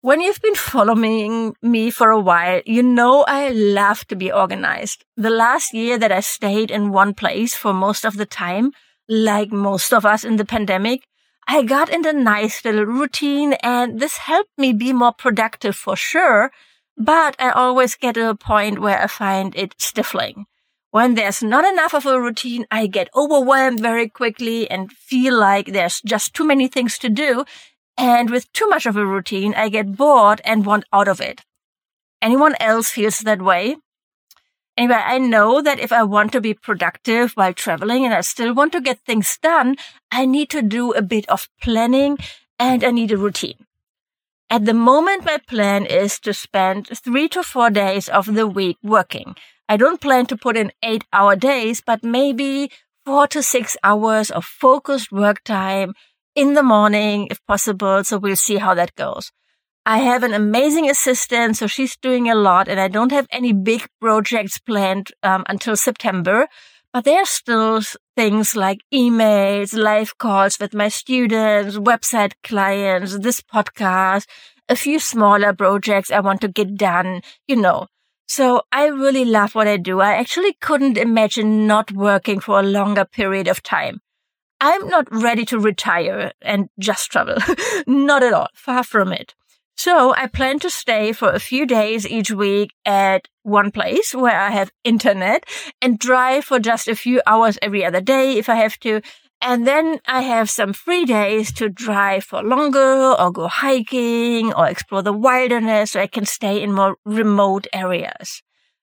When 0.05 0.21
you've 0.21 0.39
been 0.39 0.53
following 0.53 1.55
me 1.63 1.89
for 1.89 2.11
a 2.11 2.19
while, 2.19 2.61
you 2.63 2.83
know 2.83 3.25
I 3.27 3.49
love 3.49 4.05
to 4.09 4.15
be 4.15 4.31
organized. 4.31 5.03
The 5.17 5.31
last 5.31 5.73
year 5.73 5.97
that 5.97 6.11
I 6.11 6.19
stayed 6.19 6.69
in 6.69 6.91
one 6.91 7.15
place 7.15 7.55
for 7.55 7.73
most 7.73 8.05
of 8.05 8.15
the 8.15 8.27
time, 8.27 8.71
like 9.09 9.51
most 9.51 9.91
of 9.91 10.05
us 10.05 10.23
in 10.23 10.35
the 10.35 10.45
pandemic, 10.45 11.07
I 11.47 11.63
got 11.63 11.89
into 11.89 12.09
a 12.09 12.13
nice 12.13 12.63
little 12.63 12.85
routine 12.85 13.53
and 13.63 13.99
this 13.99 14.17
helped 14.17 14.55
me 14.59 14.73
be 14.73 14.93
more 14.93 15.11
productive 15.11 15.75
for 15.75 15.95
sure 15.95 16.51
but 16.95 17.35
I 17.39 17.49
always 17.49 17.95
get 17.95 18.13
to 18.13 18.29
a 18.29 18.35
point 18.35 18.77
where 18.77 19.01
I 19.01 19.07
find 19.07 19.55
it 19.55 19.73
stifling. 19.79 20.45
When 20.91 21.15
there's 21.15 21.41
not 21.41 21.65
enough 21.65 21.93
of 21.93 22.05
a 22.05 22.21
routine, 22.21 22.65
I 22.71 22.87
get 22.87 23.09
overwhelmed 23.15 23.81
very 23.81 24.07
quickly 24.07 24.69
and 24.69 24.91
feel 24.91 25.37
like 25.37 25.73
there's 25.73 25.99
just 26.05 26.33
too 26.35 26.45
many 26.45 26.67
things 26.67 26.97
to 26.99 27.09
do. 27.09 27.43
And 27.97 28.29
with 28.29 28.51
too 28.53 28.67
much 28.67 28.85
of 28.85 28.97
a 28.97 29.05
routine, 29.05 29.53
I 29.55 29.69
get 29.69 29.95
bored 29.95 30.41
and 30.43 30.65
want 30.65 30.85
out 30.91 31.07
of 31.07 31.21
it. 31.21 31.41
Anyone 32.21 32.55
else 32.59 32.89
feels 32.89 33.19
that 33.19 33.41
way? 33.41 33.77
Anyway, 34.77 34.95
I 34.95 35.19
know 35.19 35.61
that 35.61 35.79
if 35.79 35.93
I 35.93 36.03
want 36.03 36.33
to 36.33 36.41
be 36.41 36.53
productive 36.53 37.31
while 37.33 37.53
traveling 37.53 38.03
and 38.03 38.13
I 38.13 38.21
still 38.21 38.53
want 38.53 38.73
to 38.73 38.81
get 38.81 38.99
things 38.99 39.37
done, 39.41 39.77
I 40.11 40.25
need 40.25 40.49
to 40.49 40.61
do 40.61 40.91
a 40.91 41.01
bit 41.01 41.27
of 41.29 41.47
planning 41.61 42.17
and 42.59 42.83
I 42.83 42.91
need 42.91 43.11
a 43.11 43.17
routine. 43.17 43.65
At 44.49 44.65
the 44.65 44.73
moment, 44.73 45.25
my 45.25 45.37
plan 45.37 45.85
is 45.85 46.19
to 46.19 46.33
spend 46.33 46.87
three 46.87 47.29
to 47.29 47.41
four 47.41 47.69
days 47.69 48.09
of 48.09 48.33
the 48.35 48.47
week 48.47 48.77
working. 48.83 49.35
I 49.67 49.77
don't 49.77 50.01
plan 50.01 50.25
to 50.27 50.37
put 50.37 50.57
in 50.57 50.71
eight 50.83 51.05
hour 51.13 51.35
days, 51.35 51.81
but 51.85 52.03
maybe 52.03 52.69
four 53.05 53.27
to 53.27 53.41
six 53.41 53.77
hours 53.81 54.29
of 54.29 54.45
focused 54.45 55.11
work 55.11 55.43
time 55.43 55.93
in 56.35 56.53
the 56.53 56.63
morning, 56.63 57.27
if 57.31 57.43
possible. 57.45 58.03
So 58.03 58.17
we'll 58.17 58.35
see 58.35 58.57
how 58.57 58.73
that 58.75 58.95
goes. 58.95 59.31
I 59.85 59.99
have 59.99 60.23
an 60.23 60.33
amazing 60.33 60.89
assistant, 60.89 61.57
so 61.57 61.67
she's 61.67 61.95
doing 61.95 62.27
a 62.29 62.35
lot, 62.35 62.67
and 62.67 62.79
I 62.79 62.87
don't 62.87 63.11
have 63.11 63.27
any 63.29 63.53
big 63.53 63.87
projects 64.01 64.57
planned 64.57 65.11
um, 65.21 65.43
until 65.47 65.75
September. 65.75 66.47
But 66.91 67.03
there 67.03 67.21
are 67.21 67.25
still 67.25 67.81
things 68.15 68.55
like 68.55 68.79
emails, 68.93 69.77
live 69.77 70.17
calls 70.17 70.59
with 70.59 70.73
my 70.73 70.87
students, 70.87 71.77
website 71.77 72.33
clients, 72.43 73.19
this 73.19 73.41
podcast, 73.41 74.25
a 74.67 74.75
few 74.75 74.99
smaller 74.99 75.53
projects 75.53 76.09
I 76.09 76.21
want 76.21 76.41
to 76.41 76.47
get 76.47 76.75
done, 76.75 77.21
you 77.47 77.57
know. 77.57 77.87
So 78.27 78.63
I 78.71 78.87
really 78.87 79.25
love 79.25 79.53
what 79.53 79.67
I 79.67 79.77
do. 79.77 79.99
I 79.99 80.13
actually 80.13 80.53
couldn't 80.53 80.97
imagine 80.97 81.67
not 81.67 81.91
working 81.91 82.39
for 82.39 82.59
a 82.59 82.63
longer 82.63 83.05
period 83.05 83.47
of 83.47 83.61
time. 83.61 84.01
I'm 84.67 84.87
not 84.87 85.07
ready 85.11 85.45
to 85.45 85.59
retire 85.59 86.31
and 86.41 86.69
just 86.79 87.11
travel. 87.11 87.37
not 87.87 88.23
at 88.23 88.33
all. 88.33 88.47
Far 88.55 88.83
from 88.83 89.13
it. 89.13 89.35
So 89.77 90.15
I 90.17 90.25
plan 90.25 90.57
to 90.59 90.71
stay 90.71 91.11
for 91.11 91.29
a 91.29 91.39
few 91.39 91.67
days 91.67 92.07
each 92.07 92.31
week 92.31 92.73
at 92.83 93.27
one 93.43 93.69
place 93.69 94.15
where 94.15 94.39
I 94.39 94.49
have 94.49 94.71
internet 94.83 95.43
and 95.83 95.99
drive 95.99 96.45
for 96.45 96.57
just 96.57 96.87
a 96.87 96.95
few 96.95 97.21
hours 97.27 97.59
every 97.61 97.85
other 97.85 98.01
day 98.01 98.39
if 98.39 98.49
I 98.49 98.55
have 98.55 98.79
to. 98.79 99.01
And 99.39 99.67
then 99.67 99.99
I 100.07 100.21
have 100.21 100.49
some 100.49 100.73
free 100.73 101.05
days 101.05 101.53
to 101.53 101.69
drive 101.69 102.23
for 102.23 102.41
longer 102.41 103.13
or 103.19 103.31
go 103.31 103.47
hiking 103.47 104.51
or 104.51 104.67
explore 104.67 105.03
the 105.03 105.13
wilderness 105.13 105.91
so 105.91 106.01
I 106.01 106.07
can 106.07 106.25
stay 106.25 106.63
in 106.63 106.71
more 106.71 106.97
remote 107.05 107.67
areas. 107.71 108.41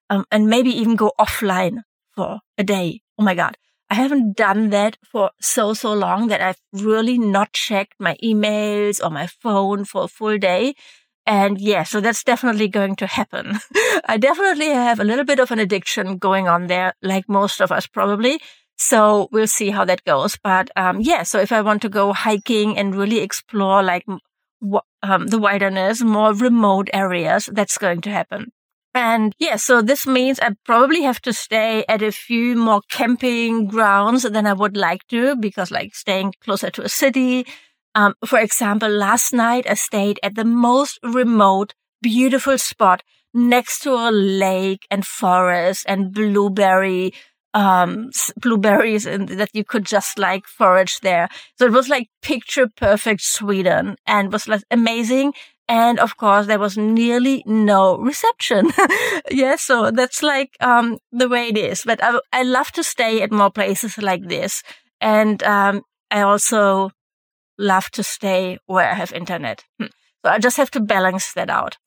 Um, 0.08 0.26
and 0.30 0.46
maybe 0.46 0.70
even 0.70 0.94
go 0.94 1.10
offline 1.18 1.78
for 2.14 2.38
a 2.56 2.62
day. 2.62 3.00
Oh 3.18 3.24
my 3.24 3.34
God. 3.34 3.56
I 3.92 3.94
haven't 3.96 4.38
done 4.38 4.70
that 4.70 4.96
for 5.04 5.32
so, 5.38 5.74
so 5.74 5.92
long 5.92 6.28
that 6.28 6.40
I've 6.40 6.62
really 6.72 7.18
not 7.18 7.52
checked 7.52 7.92
my 7.98 8.16
emails 8.24 9.04
or 9.04 9.10
my 9.10 9.26
phone 9.26 9.84
for 9.84 10.04
a 10.04 10.08
full 10.08 10.38
day. 10.38 10.74
And 11.26 11.60
yeah, 11.60 11.82
so 11.82 12.00
that's 12.00 12.24
definitely 12.24 12.68
going 12.68 12.96
to 12.96 13.06
happen. 13.06 13.58
I 14.06 14.16
definitely 14.16 14.68
have 14.68 14.98
a 14.98 15.04
little 15.04 15.26
bit 15.26 15.38
of 15.40 15.50
an 15.50 15.58
addiction 15.58 16.16
going 16.16 16.48
on 16.48 16.68
there, 16.68 16.94
like 17.02 17.28
most 17.28 17.60
of 17.60 17.70
us 17.70 17.86
probably. 17.86 18.40
So 18.78 19.28
we'll 19.30 19.46
see 19.46 19.68
how 19.68 19.84
that 19.84 20.04
goes. 20.04 20.38
But, 20.42 20.70
um, 20.74 21.02
yeah, 21.02 21.22
so 21.22 21.38
if 21.38 21.52
I 21.52 21.60
want 21.60 21.82
to 21.82 21.90
go 21.90 22.14
hiking 22.14 22.78
and 22.78 22.94
really 22.94 23.18
explore 23.18 23.82
like, 23.82 24.06
um, 25.02 25.26
the 25.26 25.38
wilderness, 25.38 26.00
more 26.00 26.32
remote 26.32 26.88
areas, 26.94 27.50
that's 27.52 27.76
going 27.76 28.00
to 28.00 28.10
happen. 28.10 28.52
And 28.94 29.34
yeah, 29.38 29.56
so 29.56 29.80
this 29.80 30.06
means 30.06 30.38
I 30.38 30.50
probably 30.66 31.02
have 31.02 31.20
to 31.22 31.32
stay 31.32 31.84
at 31.88 32.02
a 32.02 32.12
few 32.12 32.56
more 32.56 32.82
camping 32.90 33.66
grounds 33.66 34.22
than 34.24 34.46
I 34.46 34.52
would 34.52 34.76
like 34.76 35.06
to 35.08 35.34
because 35.36 35.70
like 35.70 35.94
staying 35.94 36.34
closer 36.42 36.70
to 36.70 36.82
a 36.82 36.88
city. 36.90 37.46
Um, 37.94 38.14
for 38.24 38.38
example, 38.38 38.90
last 38.90 39.32
night 39.32 39.66
I 39.68 39.74
stayed 39.74 40.20
at 40.22 40.34
the 40.34 40.44
most 40.44 40.98
remote, 41.02 41.74
beautiful 42.02 42.58
spot 42.58 43.02
next 43.32 43.78
to 43.80 43.92
a 43.94 44.10
lake 44.10 44.86
and 44.90 45.06
forest 45.06 45.86
and 45.88 46.12
blueberry, 46.12 47.14
um, 47.54 48.10
blueberries 48.36 49.06
and 49.06 49.26
that 49.28 49.50
you 49.54 49.64
could 49.64 49.86
just 49.86 50.18
like 50.18 50.46
forage 50.46 51.00
there. 51.00 51.30
So 51.58 51.64
it 51.64 51.72
was 51.72 51.88
like 51.88 52.08
picture 52.20 52.68
perfect 52.76 53.22
Sweden 53.22 53.96
and 54.06 54.30
was 54.32 54.48
like 54.48 54.62
amazing. 54.70 55.32
And 55.72 55.98
of 55.98 56.18
course, 56.18 56.48
there 56.48 56.58
was 56.58 56.76
nearly 56.76 57.42
no 57.46 57.96
reception. 57.96 58.72
yeah. 59.30 59.56
So 59.56 59.90
that's 59.90 60.22
like, 60.22 60.54
um, 60.60 60.98
the 61.10 61.30
way 61.30 61.48
it 61.48 61.56
is. 61.56 61.84
But 61.86 62.04
I, 62.04 62.20
I 62.30 62.42
love 62.42 62.72
to 62.72 62.82
stay 62.82 63.22
at 63.22 63.32
more 63.32 63.50
places 63.50 63.96
like 63.96 64.28
this. 64.28 64.62
And, 65.00 65.42
um, 65.44 65.80
I 66.10 66.20
also 66.20 66.90
love 67.56 67.90
to 67.92 68.02
stay 68.02 68.58
where 68.66 68.90
I 68.90 68.92
have 68.92 69.14
internet. 69.14 69.64
Hmm. 69.80 69.86
So 70.22 70.30
I 70.32 70.38
just 70.38 70.58
have 70.58 70.70
to 70.72 70.80
balance 70.80 71.32
that 71.32 71.48
out. 71.48 71.78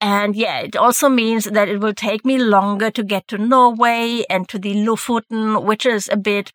And 0.00 0.34
yeah, 0.34 0.58
it 0.58 0.74
also 0.74 1.08
means 1.08 1.44
that 1.44 1.68
it 1.68 1.78
will 1.78 1.94
take 1.94 2.24
me 2.24 2.38
longer 2.38 2.90
to 2.90 3.04
get 3.04 3.28
to 3.28 3.38
Norway 3.38 4.24
and 4.28 4.48
to 4.48 4.58
the 4.58 4.74
Lofoten, 4.74 5.62
which 5.62 5.86
is 5.86 6.08
a 6.10 6.16
bit, 6.16 6.52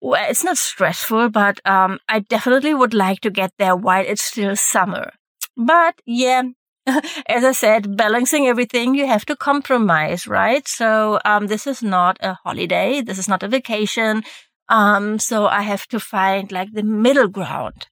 well, 0.00 0.24
it's 0.30 0.44
not 0.44 0.56
stressful, 0.56 1.30
but 1.30 1.58
um, 1.66 1.98
I 2.08 2.20
definitely 2.20 2.74
would 2.74 2.94
like 2.94 3.22
to 3.22 3.30
get 3.30 3.50
there 3.58 3.74
while 3.74 4.04
it's 4.06 4.22
still 4.22 4.54
summer. 4.54 5.10
But 5.56 6.00
yeah, 6.06 6.42
as 6.86 7.44
I 7.44 7.52
said, 7.52 7.96
balancing 7.96 8.46
everything, 8.46 8.94
you 8.94 9.06
have 9.06 9.24
to 9.26 9.36
compromise, 9.36 10.26
right? 10.26 10.66
So, 10.68 11.18
um, 11.24 11.46
this 11.46 11.66
is 11.66 11.82
not 11.82 12.18
a 12.20 12.34
holiday. 12.44 13.00
This 13.02 13.18
is 13.18 13.28
not 13.28 13.42
a 13.42 13.48
vacation. 13.48 14.22
Um, 14.68 15.18
so 15.18 15.46
I 15.46 15.62
have 15.62 15.86
to 15.88 16.00
find 16.00 16.50
like 16.50 16.72
the 16.72 16.82
middle 16.82 17.28
ground. 17.28 17.86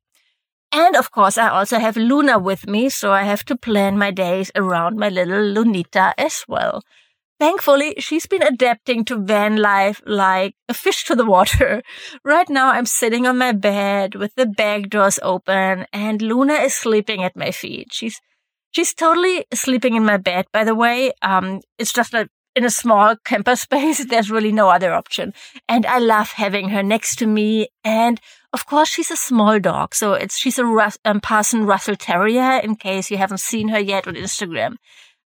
And 0.73 0.97
of 0.97 1.11
course, 1.13 1.39
I 1.39 1.49
also 1.49 1.79
have 1.79 1.97
Luna 1.97 2.39
with 2.39 2.67
me. 2.67 2.89
So 2.91 3.13
I 3.13 3.25
have 3.25 3.45
to 3.47 3.57
plan 3.57 3.99
my 3.99 4.11
days 4.11 4.51
around 4.57 4.99
my 4.99 5.09
little 5.09 5.41
Lunita 5.55 6.15
as 6.19 6.45
well. 6.49 6.83
Thankfully, 7.41 7.95
she's 7.99 8.27
been 8.27 8.43
adapting 8.43 9.05
to 9.07 9.17
van 9.17 9.57
life 9.57 10.01
like 10.07 10.55
a 10.69 10.75
fish 10.75 11.05
to 11.07 11.17
the 11.17 11.27
water. 11.27 11.83
Right 12.25 12.49
now, 12.49 12.71
I'm 12.71 12.87
sitting 12.87 13.27
on 13.27 13.39
my 13.39 13.53
bed 13.53 14.15
with 14.15 14.35
the 14.37 14.47
bag 14.47 14.89
doors 14.89 15.19
open 15.23 15.87
and 15.93 16.23
Luna 16.23 16.55
is 16.55 16.75
sleeping 16.75 17.23
at 17.25 17.37
my 17.37 17.51
feet. 17.51 17.89
She's, 17.93 18.21
she's 18.71 18.95
totally 18.95 19.47
sleeping 19.53 19.95
in 19.95 20.05
my 20.05 20.17
bed, 20.17 20.47
by 20.53 20.65
the 20.65 20.75
way. 20.75 21.13
Um, 21.23 21.61
it's 21.79 21.93
just 21.93 22.15
a, 22.15 22.29
in 22.55 22.65
a 22.65 22.71
small 22.71 23.17
camper 23.25 23.57
space. 23.67 24.05
There's 24.05 24.31
really 24.31 24.53
no 24.53 24.69
other 24.69 24.95
option. 24.95 25.35
And 25.69 25.85
I 25.87 25.99
love 25.99 26.31
having 26.31 26.69
her 26.69 26.83
next 26.83 27.17
to 27.17 27.27
me. 27.27 27.69
And 27.83 28.21
of 28.53 28.65
course, 28.67 28.89
she's 28.89 29.11
a 29.11 29.17
small 29.17 29.59
dog. 29.59 29.95
So 29.95 30.13
it's, 30.15 30.39
she's 30.39 30.59
a 30.59 30.65
Rus- 30.65 30.99
um, 31.05 31.21
Parson 31.21 31.67
Russell 31.67 31.97
Terrier 31.97 32.61
in 32.63 32.77
case 32.77 33.11
you 33.11 33.17
haven't 33.17 33.41
seen 33.41 33.69
her 33.69 33.81
yet 33.81 34.07
on 34.07 34.15
Instagram. 34.15 34.77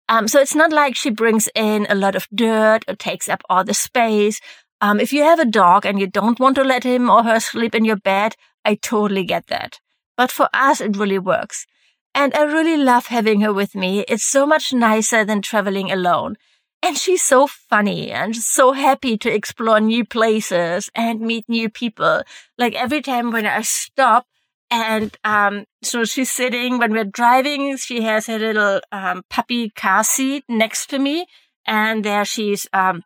Um, 0.08 0.28
so 0.28 0.40
it's 0.40 0.54
not 0.54 0.72
like 0.72 0.94
she 0.94 1.10
brings 1.10 1.48
in 1.54 1.86
a 1.90 1.94
lot 1.94 2.14
of 2.14 2.28
dirt 2.34 2.84
or 2.88 2.94
takes 2.94 3.28
up 3.28 3.42
all 3.50 3.64
the 3.64 3.74
space. 3.74 4.40
Um, 4.80 5.00
if 5.00 5.12
you 5.12 5.22
have 5.22 5.40
a 5.40 5.44
dog 5.44 5.84
and 5.84 5.98
you 5.98 6.06
don't 6.06 6.38
want 6.38 6.56
to 6.56 6.64
let 6.64 6.84
him 6.84 7.10
or 7.10 7.24
her 7.24 7.40
sleep 7.40 7.74
in 7.74 7.84
your 7.84 7.96
bed, 7.96 8.36
I 8.64 8.76
totally 8.76 9.24
get 9.24 9.48
that. 9.48 9.80
But 10.16 10.30
for 10.30 10.48
us, 10.54 10.80
it 10.80 10.96
really 10.96 11.18
works. 11.18 11.66
And 12.14 12.34
I 12.34 12.42
really 12.42 12.76
love 12.76 13.06
having 13.06 13.40
her 13.40 13.52
with 13.52 13.74
me. 13.74 14.00
It's 14.08 14.24
so 14.24 14.46
much 14.46 14.72
nicer 14.72 15.24
than 15.24 15.42
traveling 15.42 15.90
alone. 15.90 16.36
And 16.82 16.96
she's 16.96 17.22
so 17.22 17.46
funny 17.46 18.10
and 18.12 18.36
so 18.36 18.72
happy 18.72 19.18
to 19.18 19.32
explore 19.32 19.80
new 19.80 20.04
places 20.04 20.88
and 20.94 21.20
meet 21.20 21.48
new 21.48 21.68
people. 21.68 22.22
Like 22.56 22.74
every 22.74 23.02
time 23.02 23.32
when 23.32 23.44
I 23.46 23.62
stop, 23.62 24.26
and 24.70 25.16
um, 25.24 25.64
so 25.82 26.04
she's 26.04 26.30
sitting 26.30 26.78
when 26.78 26.92
we're 26.92 27.04
driving. 27.04 27.76
She 27.76 28.02
has 28.02 28.28
a 28.28 28.38
little 28.38 28.80
um, 28.90 29.22
puppy 29.30 29.70
car 29.70 30.02
seat 30.02 30.44
next 30.48 30.88
to 30.90 30.98
me, 30.98 31.26
and 31.66 32.04
there 32.04 32.24
she's 32.24 32.66
um, 32.72 33.02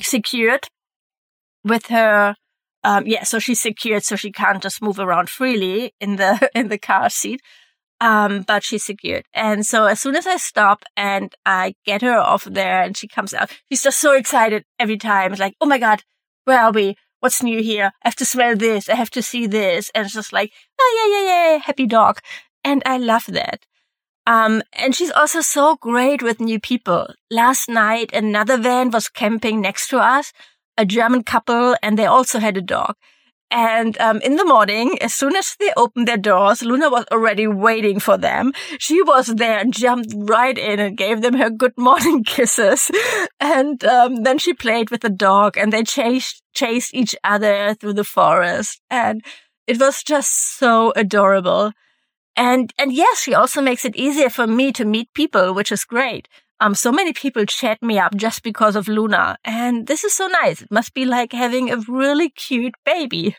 secured 0.00 0.68
with 1.64 1.86
her. 1.86 2.36
Um, 2.82 3.06
yeah, 3.06 3.22
so 3.22 3.38
she's 3.38 3.60
secured, 3.60 4.04
so 4.04 4.16
she 4.16 4.32
can't 4.32 4.62
just 4.62 4.82
move 4.82 4.98
around 4.98 5.30
freely 5.30 5.94
in 6.00 6.16
the 6.16 6.50
in 6.54 6.68
the 6.68 6.78
car 6.78 7.10
seat. 7.10 7.40
Um, 8.00 8.42
but 8.42 8.64
she's 8.64 8.84
secured. 8.84 9.24
And 9.32 9.64
so 9.64 9.86
as 9.86 10.00
soon 10.00 10.16
as 10.16 10.26
I 10.26 10.36
stop 10.36 10.84
and 10.96 11.34
I 11.46 11.74
get 11.86 12.02
her 12.02 12.18
off 12.18 12.44
there 12.44 12.82
and 12.82 12.96
she 12.96 13.08
comes 13.08 13.32
out, 13.32 13.50
she's 13.68 13.82
just 13.82 14.00
so 14.00 14.12
excited 14.12 14.64
every 14.78 14.98
time. 14.98 15.32
It's 15.32 15.40
like, 15.40 15.54
oh 15.60 15.66
my 15.66 15.78
God, 15.78 16.02
where 16.44 16.60
are 16.60 16.72
we? 16.72 16.96
What's 17.24 17.42
new 17.42 17.62
here? 17.62 17.90
I 18.02 18.08
have 18.08 18.16
to 18.16 18.26
smell 18.26 18.54
this. 18.54 18.90
I 18.90 18.96
have 18.96 19.10
to 19.12 19.22
see 19.22 19.46
this. 19.46 19.90
And 19.94 20.04
it's 20.04 20.14
just 20.14 20.30
like, 20.30 20.52
oh, 20.78 20.90
yeah, 20.98 21.16
yeah, 21.16 21.52
yeah, 21.54 21.58
happy 21.64 21.86
dog. 21.86 22.20
And 22.62 22.82
I 22.84 22.98
love 22.98 23.24
that. 23.28 23.64
Um, 24.26 24.62
and 24.74 24.94
she's 24.94 25.10
also 25.10 25.40
so 25.40 25.76
great 25.76 26.22
with 26.22 26.38
new 26.38 26.60
people. 26.60 27.14
Last 27.30 27.66
night, 27.66 28.12
another 28.12 28.58
van 28.58 28.90
was 28.90 29.08
camping 29.08 29.62
next 29.62 29.88
to 29.88 29.98
us, 29.98 30.34
a 30.76 30.84
German 30.84 31.22
couple, 31.24 31.76
and 31.82 31.98
they 31.98 32.04
also 32.04 32.40
had 32.40 32.58
a 32.58 32.62
dog. 32.62 32.94
And 33.56 33.96
um, 34.00 34.20
in 34.22 34.34
the 34.34 34.44
morning, 34.44 35.00
as 35.00 35.14
soon 35.14 35.36
as 35.36 35.54
they 35.60 35.70
opened 35.76 36.08
their 36.08 36.16
doors, 36.16 36.64
Luna 36.64 36.90
was 36.90 37.04
already 37.12 37.46
waiting 37.46 38.00
for 38.00 38.18
them. 38.18 38.52
She 38.80 39.00
was 39.00 39.28
there 39.28 39.60
and 39.60 39.72
jumped 39.72 40.12
right 40.16 40.58
in 40.58 40.80
and 40.80 40.96
gave 40.96 41.22
them 41.22 41.34
her 41.34 41.50
good 41.50 41.78
morning 41.78 42.24
kisses. 42.26 42.90
And 43.38 43.84
um, 43.84 44.24
then 44.24 44.38
she 44.38 44.54
played 44.54 44.90
with 44.90 45.02
the 45.02 45.08
dog 45.08 45.56
and 45.56 45.72
they 45.72 45.84
chased, 45.84 46.42
chased 46.52 46.92
each 46.96 47.14
other 47.22 47.74
through 47.74 47.92
the 47.92 48.02
forest. 48.02 48.80
And 48.90 49.24
it 49.68 49.78
was 49.78 50.02
just 50.02 50.58
so 50.58 50.92
adorable. 50.96 51.70
And, 52.34 52.74
and 52.76 52.92
yes, 52.92 53.20
she 53.20 53.34
also 53.34 53.62
makes 53.62 53.84
it 53.84 53.94
easier 53.94 54.30
for 54.30 54.48
me 54.48 54.72
to 54.72 54.84
meet 54.84 55.14
people, 55.14 55.54
which 55.54 55.70
is 55.70 55.84
great. 55.84 56.26
Um, 56.58 56.74
so 56.74 56.90
many 56.90 57.12
people 57.12 57.46
chat 57.46 57.80
me 57.82 58.00
up 58.00 58.16
just 58.16 58.42
because 58.42 58.74
of 58.74 58.88
Luna. 58.88 59.36
And 59.44 59.86
this 59.86 60.02
is 60.02 60.12
so 60.12 60.26
nice. 60.26 60.62
It 60.62 60.72
must 60.72 60.92
be 60.92 61.04
like 61.04 61.32
having 61.32 61.70
a 61.70 61.76
really 61.86 62.30
cute 62.30 62.74
baby. 62.84 63.36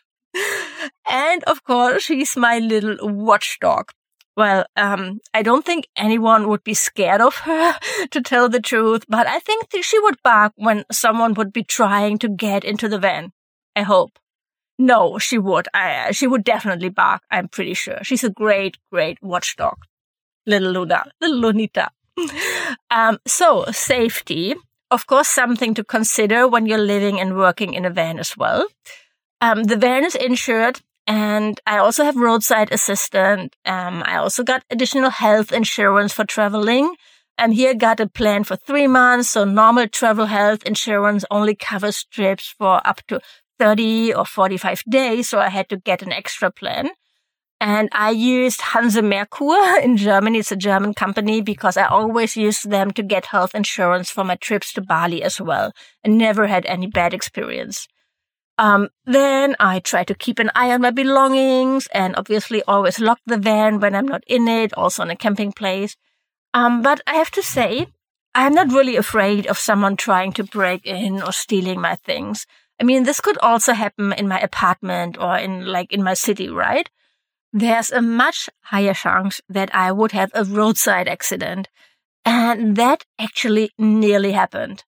And 1.09 1.43
of 1.45 1.63
course, 1.63 2.03
she's 2.03 2.35
my 2.35 2.59
little 2.59 2.97
watchdog. 3.01 3.91
Well, 4.37 4.65
um, 4.75 5.21
I 5.33 5.43
don't 5.43 5.65
think 5.65 5.87
anyone 5.95 6.49
would 6.49 6.63
be 6.63 6.73
scared 6.73 7.21
of 7.21 7.35
her, 7.37 7.79
to 8.11 8.21
tell 8.21 8.49
the 8.49 8.59
truth, 8.59 9.05
but 9.07 9.27
I 9.27 9.39
think 9.39 9.67
she 9.81 9.99
would 9.99 10.21
bark 10.23 10.51
when 10.57 10.83
someone 10.91 11.33
would 11.35 11.53
be 11.53 11.63
trying 11.63 12.17
to 12.19 12.29
get 12.29 12.65
into 12.65 12.89
the 12.89 12.99
van. 12.99 13.31
I 13.75 13.83
hope. 13.83 14.19
No, 14.77 15.17
she 15.19 15.37
would. 15.37 15.69
I, 15.73 16.11
she 16.11 16.27
would 16.27 16.43
definitely 16.43 16.89
bark. 16.89 17.21
I'm 17.31 17.47
pretty 17.47 17.73
sure. 17.73 17.99
She's 18.03 18.25
a 18.25 18.29
great, 18.29 18.77
great 18.91 19.21
watchdog. 19.21 19.77
Little 20.45 20.71
Luna, 20.71 21.05
little 21.21 21.41
Lunita. 21.41 21.87
um, 22.91 23.19
so 23.25 23.65
safety, 23.71 24.55
of 24.91 25.07
course, 25.07 25.29
something 25.29 25.73
to 25.75 25.83
consider 25.83 26.47
when 26.47 26.65
you're 26.65 26.77
living 26.77 27.19
and 27.21 27.37
working 27.37 27.73
in 27.73 27.85
a 27.85 27.89
van 27.89 28.19
as 28.19 28.35
well. 28.35 28.67
Um, 29.45 29.63
the 29.65 29.77
van 29.77 30.03
is 30.03 30.15
insured 30.15 30.81
And 31.07 31.61
I 31.67 31.77
also 31.77 32.03
have 32.03 32.15
roadside 32.15 32.71
assistant. 32.71 33.55
Um, 33.63 34.01
I 34.03 34.15
also 34.17 34.43
got 34.43 34.63
additional 34.71 35.11
health 35.11 35.51
insurance 35.51 36.13
for 36.13 36.25
traveling. 36.25 36.95
And 37.37 37.53
here 37.53 37.75
got 37.75 37.99
a 37.99 38.07
plan 38.07 38.43
for 38.43 38.55
three 38.55 38.87
months. 38.87 39.29
So 39.29 39.43
normal 39.45 39.87
travel 39.87 40.25
health 40.25 40.63
insurance 40.63 41.23
only 41.29 41.53
covers 41.53 42.05
trips 42.05 42.55
for 42.57 42.81
up 42.87 43.05
to 43.09 43.21
30 43.59 44.15
or 44.15 44.25
45 44.25 44.83
days. 44.89 45.29
So 45.29 45.37
I 45.37 45.49
had 45.49 45.69
to 45.69 45.77
get 45.77 46.01
an 46.01 46.11
extra 46.11 46.49
plan. 46.49 46.89
And 47.61 47.87
I 47.91 48.09
used 48.09 48.61
Hanse 48.73 49.01
Merkur 49.11 49.83
in 49.87 49.95
Germany. 49.95 50.39
It's 50.39 50.51
a 50.51 50.63
German 50.69 50.95
company 50.95 51.41
because 51.41 51.77
I 51.77 51.85
always 51.85 52.35
used 52.35 52.71
them 52.71 52.89
to 52.97 53.03
get 53.03 53.27
health 53.27 53.53
insurance 53.53 54.09
for 54.09 54.23
my 54.23 54.37
trips 54.37 54.73
to 54.73 54.81
Bali 54.81 55.21
as 55.21 55.39
well 55.39 55.71
and 56.03 56.17
never 56.17 56.47
had 56.47 56.65
any 56.65 56.87
bad 56.87 57.13
experience. 57.13 57.87
Um, 58.57 58.89
then 59.05 59.55
I 59.59 59.79
try 59.79 60.03
to 60.05 60.15
keep 60.15 60.39
an 60.39 60.51
eye 60.55 60.71
on 60.71 60.81
my 60.81 60.91
belongings 60.91 61.88
and 61.93 62.15
obviously 62.15 62.63
always 62.63 63.00
lock 63.00 63.19
the 63.25 63.38
van 63.38 63.79
when 63.79 63.95
I'm 63.95 64.07
not 64.07 64.24
in 64.27 64.47
it, 64.47 64.74
also 64.74 65.01
on 65.01 65.09
a 65.09 65.15
camping 65.15 65.51
place. 65.51 65.97
Um, 66.53 66.81
but 66.81 67.01
I 67.05 67.15
have 67.15 67.31
to 67.31 67.43
say, 67.43 67.88
I'm 68.33 68.53
not 68.53 68.71
really 68.71 68.95
afraid 68.95 69.45
of 69.47 69.57
someone 69.57 69.97
trying 69.97 70.31
to 70.33 70.43
break 70.43 70.85
in 70.85 71.21
or 71.21 71.31
stealing 71.31 71.81
my 71.81 71.95
things. 71.95 72.45
I 72.79 72.83
mean, 72.83 73.03
this 73.03 73.21
could 73.21 73.38
also 73.39 73.74
happen 73.74 74.13
in 74.13 74.27
my 74.27 74.39
apartment 74.39 75.17
or 75.17 75.38
in 75.38 75.65
like 75.65 75.91
in 75.91 76.03
my 76.03 76.13
city, 76.13 76.50
right? 76.50 76.89
There's 77.53 77.91
a 77.91 78.01
much 78.01 78.50
higher 78.63 78.93
chance 78.93 79.39
that 79.47 79.74
I 79.74 79.91
would 79.91 80.12
have 80.12 80.31
a 80.33 80.43
roadside 80.43 81.07
accident. 81.07 81.69
And 82.25 82.75
that 82.75 83.05
actually 83.19 83.71
nearly 83.77 84.31
happened. 84.31 84.83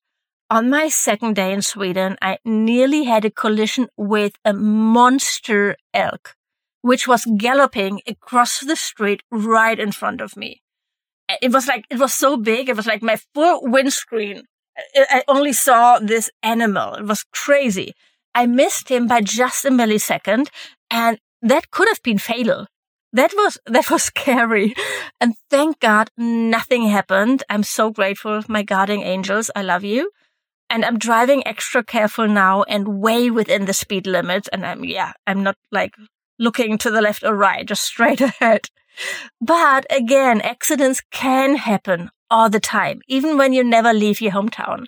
On 0.49 0.69
my 0.69 0.87
second 0.87 1.35
day 1.35 1.51
in 1.51 1.61
Sweden, 1.61 2.17
I 2.21 2.37
nearly 2.45 3.03
had 3.03 3.25
a 3.25 3.31
collision 3.31 3.87
with 3.97 4.33
a 4.45 4.53
monster 4.53 5.75
elk, 5.93 6.35
which 6.81 7.07
was 7.07 7.25
galloping 7.37 8.01
across 8.07 8.61
the 8.61 8.77
street 8.77 9.23
right 9.29 9.77
in 9.77 9.91
front 9.91 10.21
of 10.21 10.37
me. 10.37 10.61
It 11.41 11.51
was 11.51 11.67
like, 11.67 11.85
it 11.89 11.99
was 11.99 12.13
so 12.13 12.37
big. 12.37 12.69
It 12.69 12.77
was 12.77 12.87
like 12.87 13.01
my 13.01 13.17
full 13.33 13.59
windscreen 13.63 14.43
I 14.95 15.23
only 15.27 15.53
saw 15.53 15.99
this 15.99 16.29
animal. 16.43 16.95
It 16.95 17.05
was 17.05 17.25
crazy. 17.33 17.93
I 18.35 18.45
missed 18.45 18.89
him 18.89 19.07
by 19.07 19.21
just 19.21 19.65
a 19.65 19.69
millisecond 19.69 20.49
and 20.91 21.19
that 21.41 21.71
could 21.71 21.87
have 21.87 22.01
been 22.03 22.19
fatal. 22.19 22.67
That 23.13 23.31
was, 23.35 23.57
that 23.65 23.89
was 23.89 24.03
scary. 24.03 24.75
And 25.19 25.35
thank 25.49 25.79
God 25.79 26.09
nothing 26.17 26.87
happened. 26.87 27.43
I'm 27.49 27.63
so 27.63 27.89
grateful. 27.89 28.43
My 28.47 28.63
guardian 28.63 29.01
angels. 29.01 29.49
I 29.55 29.63
love 29.63 29.83
you. 29.83 30.11
And 30.69 30.83
I'm 30.83 30.97
driving 30.97 31.45
extra 31.47 31.83
careful 31.83 32.27
now 32.27 32.63
and 32.63 32.99
way 32.99 33.29
within 33.29 33.65
the 33.65 33.73
speed 33.73 34.05
limit. 34.05 34.49
And 34.51 34.65
I'm, 34.65 34.83
yeah, 34.83 35.13
I'm 35.25 35.43
not 35.43 35.55
like 35.71 35.95
looking 36.37 36.77
to 36.79 36.91
the 36.91 37.01
left 37.01 37.23
or 37.23 37.35
right, 37.35 37.65
just 37.65 37.83
straight 37.83 38.21
ahead. 38.29 38.69
But 39.39 39.85
again, 39.89 40.41
accidents 40.41 41.01
can 41.11 41.55
happen 41.55 42.09
all 42.29 42.49
the 42.49 42.59
time, 42.59 43.01
even 43.07 43.37
when 43.37 43.53
you 43.53 43.63
never 43.63 43.93
leave 43.93 44.21
your 44.21 44.33
hometown. 44.33 44.87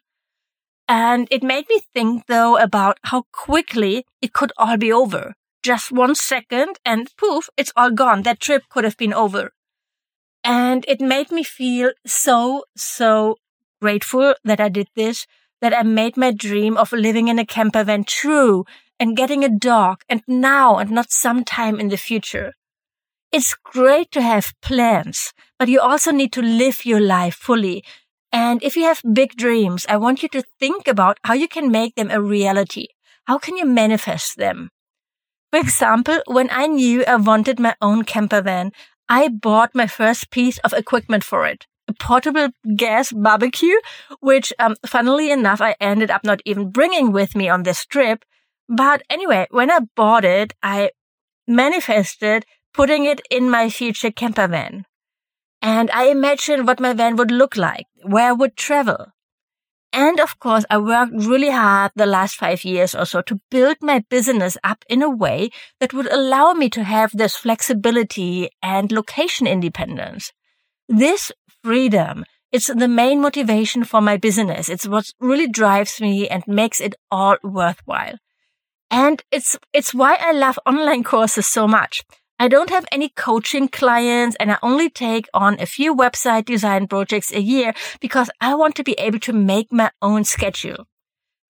And 0.88 1.27
it 1.29 1.43
made 1.43 1.65
me 1.69 1.81
think 1.93 2.25
though 2.25 2.57
about 2.57 2.98
how 3.03 3.24
quickly 3.31 4.05
it 4.21 4.33
could 4.33 4.51
all 4.57 4.75
be 4.75 4.91
over. 4.91 5.36
Just 5.62 5.91
one 5.91 6.15
second 6.15 6.79
and 6.83 7.15
poof, 7.17 7.50
it's 7.57 7.71
all 7.75 7.91
gone. 7.91 8.24
That 8.24 8.39
trip 8.39 8.63
could 8.69 8.83
have 8.83 8.98
been 8.98 9.13
over. 9.13 9.51
And 10.43 10.86
it 10.88 11.01
made 11.01 11.31
me 11.31 11.43
feel 11.43 11.91
so, 12.05 12.63
so 12.75 13.36
grateful 13.81 14.36
that 14.43 14.59
I 14.59 14.69
did 14.69 14.88
this, 14.95 15.27
that 15.61 15.77
I 15.77 15.83
made 15.83 16.17
my 16.17 16.31
dream 16.31 16.77
of 16.77 16.91
living 16.91 17.27
in 17.27 17.39
a 17.39 17.45
camper 17.45 17.83
van 17.83 18.03
true 18.03 18.65
and 18.99 19.17
getting 19.17 19.43
a 19.43 19.49
dog 19.49 20.01
and 20.09 20.21
now 20.27 20.77
and 20.77 20.91
not 20.91 21.11
sometime 21.11 21.79
in 21.79 21.89
the 21.89 21.97
future. 21.97 22.53
It's 23.31 23.55
great 23.55 24.11
to 24.11 24.21
have 24.21 24.53
plans, 24.61 25.33
but 25.57 25.69
you 25.69 25.79
also 25.79 26.11
need 26.11 26.33
to 26.33 26.41
live 26.41 26.85
your 26.85 26.99
life 26.99 27.35
fully. 27.35 27.83
And 28.31 28.61
if 28.63 28.75
you 28.75 28.83
have 28.83 29.01
big 29.13 29.35
dreams, 29.35 29.85
I 29.87 29.97
want 29.97 30.23
you 30.23 30.29
to 30.29 30.43
think 30.59 30.87
about 30.87 31.19
how 31.23 31.33
you 31.33 31.47
can 31.47 31.71
make 31.71 31.95
them 31.95 32.11
a 32.11 32.21
reality. 32.21 32.87
How 33.25 33.37
can 33.37 33.55
you 33.55 33.65
manifest 33.65 34.37
them? 34.37 34.69
For 35.51 35.59
example, 35.59 36.22
when 36.27 36.50
I 36.51 36.67
knew 36.67 37.03
I 37.05 37.15
wanted 37.15 37.59
my 37.59 37.75
own 37.81 38.03
camper 38.03 38.41
van, 38.41 38.72
I 39.07 39.27
bought 39.27 39.74
my 39.74 39.87
first 39.87 40.29
piece 40.29 40.59
of 40.59 40.74
equipment 40.74 41.24
for 41.24 41.45
it. 41.45 41.65
Portable 41.99 42.49
gas 42.75 43.11
barbecue, 43.11 43.75
which, 44.19 44.53
um, 44.59 44.75
funnily 44.85 45.31
enough, 45.31 45.61
I 45.61 45.75
ended 45.79 46.11
up 46.11 46.23
not 46.23 46.41
even 46.45 46.69
bringing 46.69 47.11
with 47.11 47.35
me 47.35 47.49
on 47.49 47.63
this 47.63 47.85
trip. 47.85 48.25
But 48.67 49.01
anyway, 49.09 49.47
when 49.51 49.71
I 49.71 49.79
bought 49.95 50.25
it, 50.25 50.53
I 50.61 50.91
manifested 51.47 52.45
putting 52.73 53.05
it 53.05 53.21
in 53.29 53.49
my 53.49 53.69
future 53.69 54.11
camper 54.11 54.47
van. 54.47 54.85
And 55.61 55.89
I 55.91 56.05
imagined 56.05 56.67
what 56.67 56.79
my 56.79 56.93
van 56.93 57.15
would 57.17 57.31
look 57.31 57.57
like, 57.57 57.87
where 58.03 58.29
I 58.29 58.31
would 58.31 58.55
travel. 58.55 59.07
And 59.91 60.19
of 60.19 60.39
course, 60.39 60.65
I 60.69 60.77
worked 60.77 61.13
really 61.13 61.49
hard 61.49 61.91
the 61.95 62.05
last 62.05 62.35
five 62.35 62.63
years 62.63 62.93
or 62.93 63.05
so 63.05 63.21
to 63.23 63.39
build 63.49 63.77
my 63.81 64.03
business 64.09 64.55
up 64.63 64.85
in 64.87 65.01
a 65.01 65.09
way 65.09 65.49
that 65.79 65.93
would 65.93 66.11
allow 66.11 66.53
me 66.53 66.69
to 66.69 66.83
have 66.83 67.11
this 67.11 67.35
flexibility 67.35 68.49
and 68.61 68.91
location 68.91 69.47
independence. 69.47 70.31
This 70.87 71.31
freedom, 71.63 72.25
it's 72.51 72.67
the 72.67 72.87
main 72.87 73.22
motivation 73.22 73.83
for 73.83 74.01
my 74.01 74.17
business. 74.17 74.69
It's 74.69 74.87
what 74.87 75.11
really 75.19 75.48
drives 75.48 76.01
me 76.01 76.27
and 76.27 76.43
makes 76.48 76.81
it 76.81 76.95
all 77.11 77.37
worthwhile. 77.43 78.15
And 78.89 79.22
it's, 79.31 79.57
it's 79.72 79.93
why 79.93 80.17
I 80.19 80.31
love 80.31 80.57
online 80.65 81.03
courses 81.03 81.45
so 81.45 81.67
much. 81.67 82.03
I 82.39 82.48
don't 82.48 82.69
have 82.69 82.85
any 82.91 83.09
coaching 83.09 83.67
clients 83.67 84.35
and 84.39 84.51
I 84.51 84.57
only 84.63 84.89
take 84.89 85.27
on 85.33 85.59
a 85.59 85.65
few 85.65 85.95
website 85.95 86.45
design 86.45 86.87
projects 86.87 87.33
a 87.33 87.41
year 87.41 87.74
because 88.00 88.29
I 88.39 88.55
want 88.55 88.75
to 88.75 88.83
be 88.83 88.93
able 88.93 89.19
to 89.19 89.33
make 89.33 89.72
my 89.72 89.91
own 90.01 90.24
schedule. 90.24 90.87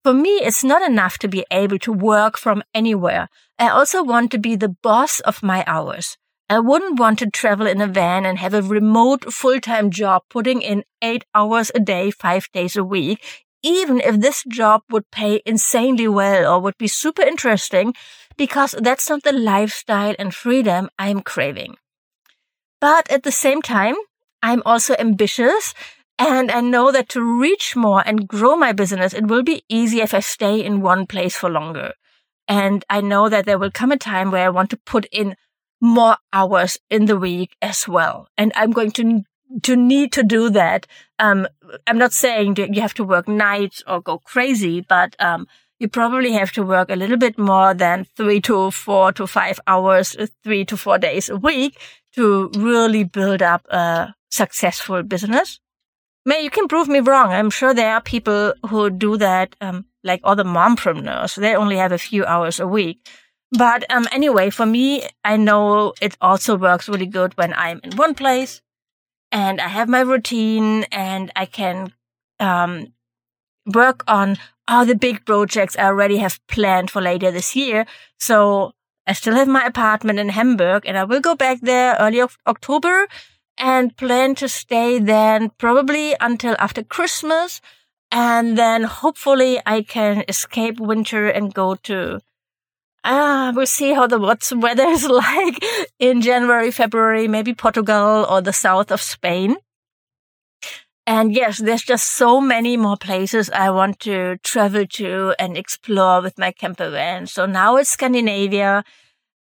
For 0.03 0.15
me, 0.15 0.31
it's 0.39 0.65
not 0.65 0.81
enough 0.81 1.19
to 1.19 1.29
be 1.29 1.45
able 1.51 1.79
to 1.81 1.93
work 1.93 2.39
from 2.39 2.63
anywhere. 2.73 3.29
I 3.59 3.69
also 3.69 4.03
want 4.03 4.31
to 4.31 4.39
be 4.39 4.57
the 4.57 4.75
boss 4.83 5.21
of 5.21 5.43
my 5.43 5.63
hours. 5.67 6.17
I 6.51 6.61
wouldn't 6.61 6.99
want 6.99 7.19
to 7.19 7.31
travel 7.31 7.67
in 7.67 7.81
a 7.83 7.87
van 7.87 8.25
and 8.25 8.39
have 8.39 8.55
a 8.55 8.63
remote 8.63 9.31
full-time 9.33 9.91
job 9.91 10.23
putting 10.31 10.63
in 10.63 10.85
eight 11.03 11.25
hours 11.35 11.71
a 11.75 11.81
day, 11.81 12.11
five 12.11 12.49
days 12.55 12.75
a 12.75 12.83
week, 12.83 13.45
even 13.63 14.01
if 14.01 14.21
this 14.21 14.45
job 14.49 14.81
would 14.91 15.11
pay 15.11 15.43
insanely 15.45 16.09
well 16.09 16.51
or 16.51 16.61
would 16.61 16.79
be 16.79 16.89
super 16.89 17.21
interesting, 17.21 17.93
because 18.39 18.75
that's 18.79 19.11
not 19.11 19.25
the 19.25 19.33
lifestyle 19.33 20.15
and 20.19 20.35
freedom 20.35 20.89
I'm 20.99 21.21
craving. 21.21 21.77
But 22.81 23.11
at 23.11 23.25
the 23.25 23.33
same 23.33 23.61
time, 23.61 23.97
I'm 24.43 24.63
also 24.65 24.95
ambitious 24.99 25.75
and 26.19 26.51
I 26.51 26.63
know 26.63 26.91
that 26.93 27.11
to 27.11 27.23
reach 27.23 27.77
more 27.77 28.03
and 28.07 28.27
grow 28.27 28.57
my 28.57 28.73
business, 28.73 29.13
it 29.13 29.27
will 29.27 29.43
be 29.43 29.65
easy 29.69 30.01
if 30.01 30.15
I 30.15 30.21
stay 30.21 30.65
in 30.65 30.81
one 30.81 31.07
place 31.07 31.37
for 31.37 31.51
longer. 31.51 31.93
And 32.49 32.85
I 32.89 33.03
know 33.03 33.29
that 33.29 33.45
there 33.45 33.59
will 33.59 33.71
come 33.71 33.93
a 33.93 33.99
time 33.99 34.31
where 34.31 34.47
I 34.47 34.51
want 34.51 34.71
to 34.71 34.79
put 34.79 35.07
in 35.13 35.37
more 35.81 36.17
hours 36.33 36.79
in 36.91 37.07
the 37.07 37.19
week 37.19 37.57
as 37.63 37.87
well. 37.87 38.29
And 38.37 38.53
I'm 38.57 38.73
going 38.73 38.91
to 38.93 39.23
to 39.63 39.77
need 39.77 40.13
to 40.13 40.23
do 40.23 40.51
that. 40.51 40.87
Um, 41.19 41.49
I'm 41.87 41.99
not 41.99 42.13
saying 42.13 42.55
that 42.55 42.75
you 42.75 42.83
have 42.83 42.95
to 42.95 43.05
work 43.05 43.29
nights 43.29 43.83
or 43.87 44.01
go 44.01 44.19
crazy, 44.19 44.83
but 44.83 45.17
um, 45.21 45.47
you 45.79 45.89
probably 45.89 46.33
have 46.33 46.53
to 46.53 46.63
work 46.63 46.91
a 46.91 46.97
little 46.97 47.17
bit 47.17 47.39
more 47.39 47.73
than 47.75 48.05
three 48.17 48.41
to 48.43 48.71
four 48.71 49.13
to 49.13 49.27
five 49.27 49.59
hours, 49.67 50.17
uh, 50.17 50.27
three 50.43 50.65
to 50.67 50.77
four 50.77 50.99
days 50.99 51.29
a 51.29 51.37
week 51.37 51.79
to 52.15 52.51
really 52.57 53.05
build 53.05 53.43
up 53.43 53.67
a 53.71 54.15
successful 54.31 55.03
business. 55.03 55.61
May 56.27 56.43
you 56.43 56.51
can 56.51 56.69
prove 56.69 56.89
me 56.89 57.01
wrong. 57.01 57.33
I'm 57.33 57.51
sure 57.51 57.73
there 57.73 57.95
are 57.95 58.03
people 58.03 58.53
who 58.69 58.91
do 58.91 59.17
that, 59.17 59.57
um, 59.61 59.87
like 60.05 60.21
other 60.25 60.45
mompreneurs. 60.45 61.37
They 61.37 61.55
only 61.55 61.77
have 61.77 61.93
a 61.93 61.99
few 61.99 62.27
hours 62.27 62.61
a 62.61 62.67
week. 62.67 63.09
But 63.51 63.91
um, 63.91 64.07
anyway, 64.13 64.51
for 64.51 64.67
me, 64.67 65.09
I 65.25 65.37
know 65.37 65.95
it 66.01 66.17
also 66.21 66.57
works 66.57 66.89
really 66.89 67.07
good 67.07 67.37
when 67.37 67.55
I'm 67.55 67.81
in 67.83 67.97
one 67.97 68.15
place 68.15 68.61
and 69.33 69.61
I 69.61 69.69
have 69.69 69.89
my 69.89 70.01
routine 70.01 70.85
and 70.93 71.31
I 71.35 71.47
can 71.47 71.93
um, 72.41 72.93
work 73.67 74.05
on 74.07 74.37
all 74.67 74.85
the 74.85 74.95
big 74.95 75.25
projects 75.25 75.77
I 75.79 75.85
already 75.85 76.19
have 76.19 76.41
planned 76.47 76.91
for 76.91 77.01
later 77.01 77.31
this 77.31 77.57
year. 77.57 77.87
So 78.19 78.73
I 79.07 79.15
still 79.15 79.35
have 79.35 79.49
my 79.49 79.65
apartment 79.65 80.19
in 80.19 80.29
Hamburg 80.31 80.85
and 80.85 80.99
I 80.99 81.05
will 81.05 81.21
go 81.21 81.35
back 81.35 81.61
there 81.63 81.97
early 81.99 82.21
of 82.21 82.37
October 82.47 83.09
and 83.57 83.97
plan 83.97 84.35
to 84.37 84.49
stay 84.49 84.99
then 84.99 85.51
probably 85.59 86.15
until 86.21 86.55
after 86.59 86.83
Christmas. 86.83 87.61
And 88.11 88.57
then 88.57 88.85
hopefully 88.85 89.61
I 89.67 89.83
can 89.83 90.25
escape 90.29 90.79
winter 90.79 91.29
and 91.29 91.53
go 91.53 91.75
to, 91.75 92.21
ah, 93.05 93.53
we'll 93.55 93.67
see 93.67 93.93
how 93.93 94.07
the 94.07 94.19
what's 94.19 94.53
weather 94.53 94.87
is 94.87 95.05
like 95.09 95.63
in 95.99 96.21
January, 96.21 96.71
February, 96.71 97.29
maybe 97.29 97.55
Portugal 97.55 98.27
or 98.29 98.41
the 98.41 98.53
south 98.53 98.91
of 98.91 99.01
Spain. 99.01 99.57
And 101.07 101.33
yes, 101.33 101.59
there's 101.59 101.83
just 101.83 102.07
so 102.07 102.39
many 102.39 102.77
more 102.77 102.99
places 102.99 103.49
I 103.49 103.71
want 103.71 103.99
to 104.01 104.37
travel 104.45 104.87
to 104.87 105.35
and 105.39 105.57
explore 105.57 106.21
with 106.21 106.37
my 106.37 106.53
camper 106.53 106.91
van. 106.91 107.27
So 107.27 107.47
now 107.47 107.77
it's 107.77 107.89
Scandinavia. 107.89 108.85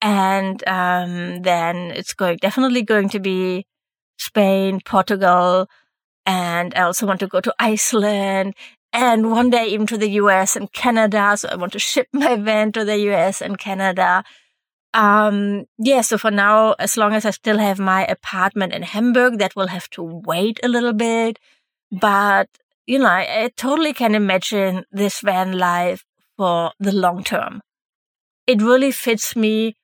And 0.02 0.66
um, 0.66 1.42
then 1.42 1.92
it's 1.92 2.14
going 2.14 2.38
definitely 2.38 2.84
going 2.84 3.10
to 3.10 3.20
be 3.20 3.66
Spain, 4.18 4.80
Portugal, 4.86 5.68
and 6.26 6.74
I 6.76 6.82
also 6.84 7.08
want 7.08 7.20
to 7.22 7.28
go 7.28 7.42
to 7.42 7.54
Iceland 7.58 8.54
and 8.92 9.32
one 9.32 9.50
day 9.50 9.68
even 9.68 9.88
to 9.88 9.98
the 9.98 10.10
US 10.12 10.56
and 10.56 10.72
Canada. 10.72 11.36
So 11.38 11.50
I 11.50 11.56
want 11.56 11.74
to 11.74 11.80
ship 11.80 12.08
my 12.14 12.36
van 12.36 12.72
to 12.74 12.86
the 12.86 12.98
US 13.12 13.42
and 13.42 13.58
Canada. 13.58 14.24
Um, 14.94 15.66
yeah, 15.78 16.02
so 16.02 16.18
for 16.18 16.32
now, 16.32 16.74
as 16.80 16.98
long 16.98 17.14
as 17.14 17.26
I 17.26 17.32
still 17.32 17.60
have 17.60 17.80
my 17.80 18.06
apartment 18.06 18.74
in 18.74 18.82
Hamburg, 18.84 19.38
that 19.38 19.56
will 19.56 19.68
have 19.68 19.90
to 19.92 20.04
wait 20.04 20.60
a 20.64 20.68
little 20.68 20.94
bit. 20.94 21.38
But, 21.92 22.50
you 22.88 22.98
know, 23.00 23.08
I, 23.08 23.44
I 23.44 23.52
totally 23.56 23.94
can 23.94 24.16
imagine 24.16 24.86
this 24.92 25.22
van 25.22 25.58
life 25.58 26.06
for 26.38 26.72
the 26.80 26.92
long 26.92 27.24
term. 27.24 27.62
It 28.48 28.62
really 28.62 28.92
fits 28.92 29.36
me. 29.36 29.76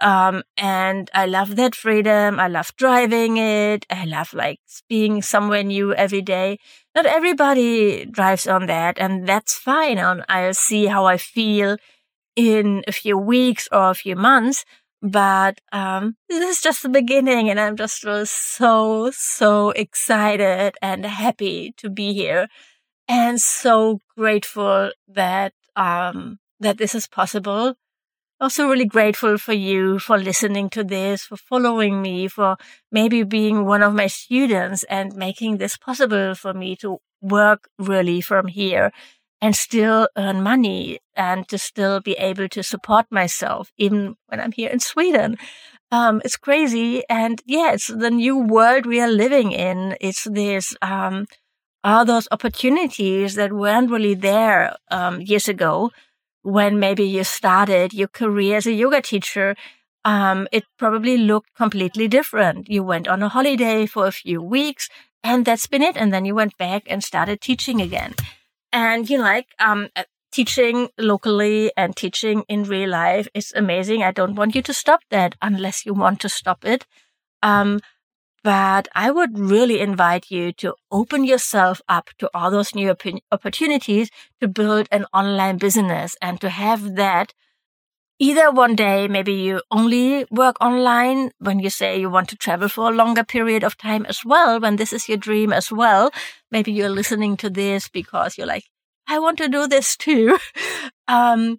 Um, 0.00 0.44
and 0.56 1.10
I 1.12 1.26
love 1.26 1.56
that 1.56 1.74
freedom. 1.74 2.38
I 2.38 2.46
love 2.46 2.72
driving 2.76 3.36
it. 3.36 3.84
I 3.90 4.04
love 4.04 4.32
like 4.32 4.60
being 4.88 5.22
somewhere 5.22 5.64
new 5.64 5.92
every 5.94 6.22
day. 6.22 6.58
Not 6.98 7.06
everybody 7.06 8.06
drives 8.06 8.48
on 8.48 8.66
that 8.66 8.98
and 8.98 9.24
that's 9.24 9.54
fine. 9.54 9.98
And 9.98 10.24
I'll 10.28 10.52
see 10.52 10.86
how 10.86 11.04
I 11.04 11.16
feel 11.16 11.76
in 12.34 12.82
a 12.88 12.92
few 12.92 13.16
weeks 13.16 13.68
or 13.70 13.90
a 13.90 13.94
few 13.94 14.16
months. 14.16 14.64
But 15.00 15.60
um, 15.70 16.16
this 16.28 16.56
is 16.56 16.60
just 16.60 16.82
the 16.82 16.88
beginning, 16.88 17.50
and 17.50 17.60
I'm 17.60 17.76
just 17.76 18.02
so, 18.02 19.12
so 19.12 19.70
excited 19.70 20.74
and 20.82 21.06
happy 21.06 21.72
to 21.76 21.88
be 21.88 22.12
here, 22.14 22.48
and 23.06 23.40
so 23.40 24.00
grateful 24.16 24.90
that 25.06 25.52
um, 25.76 26.40
that 26.58 26.78
this 26.78 26.96
is 26.96 27.06
possible. 27.06 27.76
Also, 28.40 28.68
really 28.68 28.84
grateful 28.84 29.36
for 29.36 29.52
you 29.52 29.98
for 29.98 30.16
listening 30.16 30.70
to 30.70 30.84
this, 30.84 31.24
for 31.24 31.36
following 31.36 32.00
me, 32.00 32.28
for 32.28 32.56
maybe 32.92 33.24
being 33.24 33.64
one 33.64 33.82
of 33.82 33.92
my 33.94 34.06
students 34.06 34.84
and 34.84 35.16
making 35.16 35.56
this 35.56 35.76
possible 35.76 36.36
for 36.36 36.54
me 36.54 36.76
to 36.76 36.98
work 37.20 37.68
really 37.78 38.20
from 38.20 38.46
here 38.46 38.92
and 39.40 39.56
still 39.56 40.08
earn 40.16 40.40
money 40.42 41.00
and 41.16 41.48
to 41.48 41.58
still 41.58 42.00
be 42.00 42.12
able 42.12 42.48
to 42.48 42.62
support 42.62 43.06
myself 43.10 43.72
even 43.76 44.16
when 44.26 44.40
I'm 44.40 44.52
here 44.52 44.70
in 44.70 44.78
Sweden. 44.78 45.36
Um, 45.90 46.20
it's 46.24 46.36
crazy. 46.36 47.02
And 47.08 47.42
yeah, 47.44 47.72
it's 47.72 47.88
the 47.88 48.10
new 48.10 48.38
world 48.38 48.86
we 48.86 49.00
are 49.00 49.10
living 49.10 49.50
in. 49.50 49.96
It's 50.00 50.24
this, 50.24 50.76
um, 50.80 51.26
all 51.82 52.04
those 52.04 52.28
opportunities 52.30 53.34
that 53.34 53.52
weren't 53.52 53.90
really 53.90 54.14
there, 54.14 54.76
um, 54.90 55.20
years 55.22 55.48
ago 55.48 55.90
when 56.42 56.78
maybe 56.78 57.04
you 57.04 57.24
started 57.24 57.92
your 57.92 58.08
career 58.08 58.56
as 58.56 58.66
a 58.66 58.72
yoga 58.72 59.00
teacher. 59.02 59.56
Um, 60.04 60.48
it 60.52 60.64
probably 60.78 61.18
looked 61.18 61.54
completely 61.54 62.08
different. 62.08 62.68
You 62.68 62.82
went 62.82 63.08
on 63.08 63.22
a 63.22 63.28
holiday 63.28 63.86
for 63.86 64.06
a 64.06 64.12
few 64.12 64.40
weeks 64.42 64.88
and 65.22 65.44
that's 65.44 65.66
been 65.66 65.82
it. 65.82 65.96
And 65.96 66.12
then 66.12 66.24
you 66.24 66.34
went 66.34 66.56
back 66.56 66.84
and 66.86 67.02
started 67.04 67.40
teaching 67.40 67.80
again 67.80 68.14
and 68.72 69.08
you 69.08 69.18
like 69.18 69.46
um 69.58 69.88
uh, 69.96 70.04
teaching 70.30 70.88
locally 70.98 71.72
and 71.76 71.96
teaching 71.96 72.44
in 72.48 72.62
real 72.64 72.90
life 72.90 73.28
is 73.34 73.52
amazing. 73.56 74.02
I 74.02 74.12
don't 74.12 74.34
want 74.34 74.54
you 74.54 74.62
to 74.62 74.74
stop 74.74 75.00
that 75.10 75.34
unless 75.40 75.86
you 75.86 75.94
want 75.94 76.20
to 76.20 76.28
stop 76.28 76.64
it. 76.64 76.86
Um, 77.42 77.80
but 78.48 78.88
I 78.94 79.10
would 79.10 79.38
really 79.38 79.78
invite 79.78 80.30
you 80.30 80.52
to 80.52 80.74
open 80.90 81.24
yourself 81.24 81.82
up 81.86 82.08
to 82.18 82.30
all 82.32 82.50
those 82.50 82.74
new 82.74 82.88
op- 82.88 83.20
opportunities 83.30 84.08
to 84.40 84.48
build 84.48 84.88
an 84.90 85.04
online 85.12 85.58
business 85.58 86.16
and 86.22 86.40
to 86.40 86.48
have 86.48 86.96
that 86.96 87.34
either 88.18 88.50
one 88.50 88.74
day, 88.74 89.06
maybe 89.06 89.34
you 89.34 89.60
only 89.70 90.24
work 90.30 90.56
online 90.62 91.30
when 91.40 91.58
you 91.58 91.68
say 91.68 92.00
you 92.00 92.08
want 92.08 92.30
to 92.30 92.36
travel 92.36 92.70
for 92.70 92.90
a 92.90 92.94
longer 92.94 93.22
period 93.22 93.62
of 93.62 93.76
time 93.76 94.06
as 94.06 94.20
well, 94.24 94.58
when 94.58 94.76
this 94.76 94.94
is 94.94 95.10
your 95.10 95.18
dream 95.18 95.52
as 95.52 95.70
well. 95.70 96.10
Maybe 96.50 96.72
you're 96.72 96.88
listening 96.88 97.36
to 97.36 97.50
this 97.50 97.90
because 97.90 98.38
you're 98.38 98.46
like, 98.46 98.64
I 99.06 99.18
want 99.18 99.36
to 99.38 99.48
do 99.48 99.68
this 99.68 99.94
too. 99.94 100.38
um, 101.06 101.58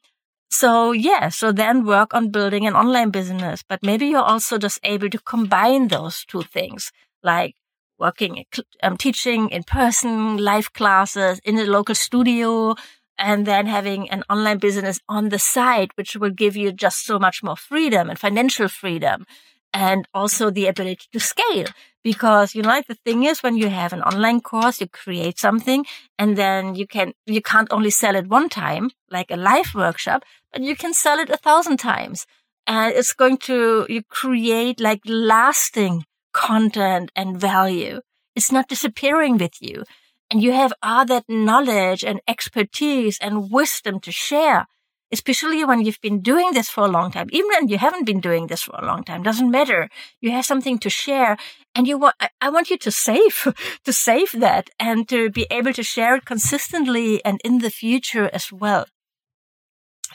so 0.50 0.92
yeah, 0.92 1.30
so 1.30 1.52
then 1.52 1.86
work 1.86 2.14
on 2.14 2.30
building 2.30 2.66
an 2.66 2.74
online 2.76 3.12
business, 3.12 3.64
but 3.68 3.84
maybe 3.84 4.08
you're 4.08 4.22
also 4.24 4.58
just 4.58 4.80
able 4.84 5.10
to 5.10 5.20
combine 5.20 5.88
those 5.90 6.26
two 6.26 6.42
things, 6.42 6.92
like 7.24 7.56
working, 8.00 8.46
um, 8.82 8.98
teaching 8.98 9.50
in 9.50 9.64
person, 9.64 10.38
live 10.38 10.74
classes 10.74 11.40
in 11.44 11.60
a 11.60 11.66
local 11.66 11.94
studio, 11.96 12.76
and 13.18 13.46
then 13.46 13.68
having 13.68 14.10
an 14.10 14.24
online 14.30 14.58
business 14.58 15.00
on 15.10 15.30
the 15.30 15.40
side, 15.40 15.90
which 15.96 16.16
will 16.16 16.32
give 16.32 16.56
you 16.56 16.72
just 16.72 17.06
so 17.06 17.20
much 17.20 17.44
more 17.44 17.58
freedom 17.58 18.10
and 18.10 18.18
financial 18.18 18.68
freedom 18.70 19.26
and 19.74 20.08
also 20.14 20.50
the 20.50 20.66
ability 20.68 21.06
to 21.14 21.20
scale. 21.20 21.68
Because, 22.04 22.56
you 22.56 22.62
know, 22.62 22.70
like 22.70 22.88
the 22.88 22.96
thing 22.96 23.24
is 23.24 23.44
when 23.44 23.58
you 23.58 23.70
have 23.70 23.92
an 23.92 24.02
online 24.02 24.40
course, 24.40 24.80
you 24.80 24.88
create 24.88 25.38
something 25.38 25.86
and 26.18 26.38
then 26.38 26.76
you 26.76 26.88
can, 26.88 27.14
you 27.26 27.42
can't 27.42 27.72
only 27.72 27.90
sell 27.90 28.16
it 28.16 28.28
one 28.28 28.48
time, 28.50 28.92
like 29.12 29.30
a 29.30 29.36
live 29.36 29.76
workshop, 29.76 30.24
but 30.54 30.62
you 30.62 30.76
can 30.76 30.94
sell 30.94 31.20
it 31.20 31.30
a 31.30 31.38
thousand 31.38 31.78
times. 31.78 32.26
And 32.66 32.94
it's 32.94 33.14
going 33.14 33.38
to, 33.50 33.86
you 33.90 34.04
create 34.04 34.80
like 34.80 35.02
lasting 35.06 36.06
content 36.34 37.12
and 37.16 37.40
value. 37.40 38.02
It's 38.36 38.52
not 38.52 38.70
disappearing 38.70 39.38
with 39.38 39.62
you 39.62 39.84
and 40.30 40.44
you 40.44 40.52
have 40.54 40.74
all 40.84 41.06
that 41.06 41.26
knowledge 41.28 42.04
and 42.04 42.22
expertise 42.28 43.18
and 43.20 43.52
wisdom 43.52 44.00
to 44.02 44.12
share, 44.12 44.68
especially 45.12 45.66
when 45.66 45.84
you've 45.84 46.02
been 46.02 46.22
doing 46.22 46.52
this 46.54 46.70
for 46.70 46.86
a 46.86 46.88
long 46.88 47.12
time. 47.12 47.28
Even 47.32 47.50
when 47.50 47.68
you 47.68 47.78
haven't 47.78 48.06
been 48.06 48.20
doing 48.20 48.48
this 48.48 48.62
for 48.62 48.76
a 48.78 48.86
long 48.86 49.04
time, 49.04 49.24
doesn't 49.24 49.50
matter. 49.50 49.90
You 50.22 50.32
have 50.32 50.46
something 50.46 50.78
to 50.80 50.90
share 50.90 51.38
and 51.76 51.88
you 51.88 51.98
want, 51.98 52.16
I 52.42 52.50
want 52.50 52.70
you 52.70 52.78
to 52.78 52.92
save, 52.92 53.48
to 53.86 53.94
save 53.94 54.32
that 54.34 54.70
and 54.80 55.08
to 55.10 55.30
be 55.30 55.48
able 55.52 55.74
to 55.74 55.84
share 55.84 56.16
it 56.16 56.26
consistently 56.26 57.24
and 57.24 57.40
in 57.44 57.60
the 57.60 57.70
future 57.70 58.30
as 58.34 58.52
well. 58.52 58.86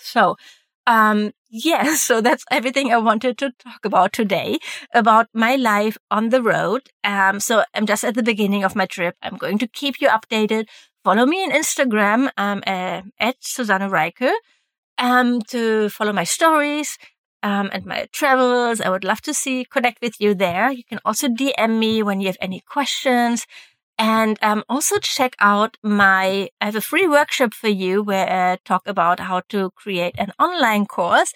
So, 0.01 0.37
um, 0.87 1.33
yeah, 1.51 1.95
so 1.95 2.21
that's 2.21 2.45
everything 2.51 2.93
I 2.93 2.99
wanted 2.99 3.39
to 3.39 3.53
talk 3.59 3.85
about 3.85 4.13
today 4.13 4.59
about 4.93 5.29
my 5.33 5.57
life 5.57 5.97
on 6.11 6.31
the 6.31 6.43
road. 6.43 6.91
Um, 7.05 7.41
so 7.41 7.65
I'm 7.75 7.87
just 7.87 8.05
at 8.05 8.15
the 8.15 8.23
beginning 8.23 8.65
of 8.65 8.77
my 8.77 8.87
trip. 8.87 9.17
I'm 9.23 9.37
going 9.37 9.59
to 9.59 9.69
keep 9.69 10.01
you 10.01 10.09
updated. 10.09 10.67
Follow 11.05 11.27
me 11.27 11.45
on 11.45 11.51
Instagram, 11.53 12.31
um, 12.37 12.63
uh, 12.67 13.03
at 13.19 13.37
Susanne 13.41 13.91
Reiker, 13.91 14.33
um, 14.99 15.43
to 15.43 15.91
follow 15.91 16.13
my 16.13 16.25
stories, 16.25 16.97
um, 17.45 17.69
and 17.73 17.85
my 17.85 18.09
travels. 18.11 18.81
I 18.81 18.89
would 18.89 19.05
love 19.05 19.21
to 19.23 19.35
see, 19.35 19.65
connect 19.67 20.03
with 20.03 20.19
you 20.19 20.35
there. 20.35 20.73
You 20.73 20.83
can 20.83 20.99
also 21.05 21.29
DM 21.29 21.79
me 21.79 22.03
when 22.03 22.21
you 22.21 22.27
have 22.27 22.39
any 22.41 22.61
questions. 22.61 23.47
And 23.97 24.39
um, 24.43 24.65
also 24.69 24.99
check 24.99 25.37
out 25.39 25.77
my, 25.83 26.49
I 26.61 26.65
have 26.65 26.75
a 26.75 26.81
free 26.81 27.07
workshop 27.07 27.55
for 27.55 27.69
you 27.69 28.03
where 28.03 28.29
I 28.29 28.59
talk 28.65 28.83
about 28.87 29.21
how 29.21 29.43
to 29.51 29.71
create 29.77 30.15
an 30.19 30.33
online 30.41 30.87
course. 30.87 31.33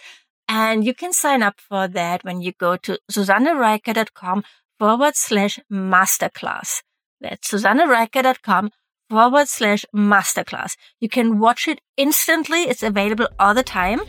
And 0.48 0.84
you 0.84 0.94
can 0.94 1.12
sign 1.12 1.42
up 1.42 1.60
for 1.60 1.86
that 1.86 2.24
when 2.24 2.40
you 2.40 2.52
go 2.58 2.76
to 2.78 2.98
susannereiker.com 3.12 4.44
forward 4.78 5.14
slash 5.14 5.60
masterclass. 5.70 6.82
That's 7.20 7.52
susannereiker.com 7.52 8.70
forward 9.10 9.48
slash 9.48 9.84
masterclass. 9.94 10.76
You 11.00 11.10
can 11.10 11.38
watch 11.38 11.68
it 11.68 11.80
instantly. 11.98 12.62
It's 12.62 12.82
available 12.82 13.28
all 13.38 13.52
the 13.52 13.62
time. 13.62 14.00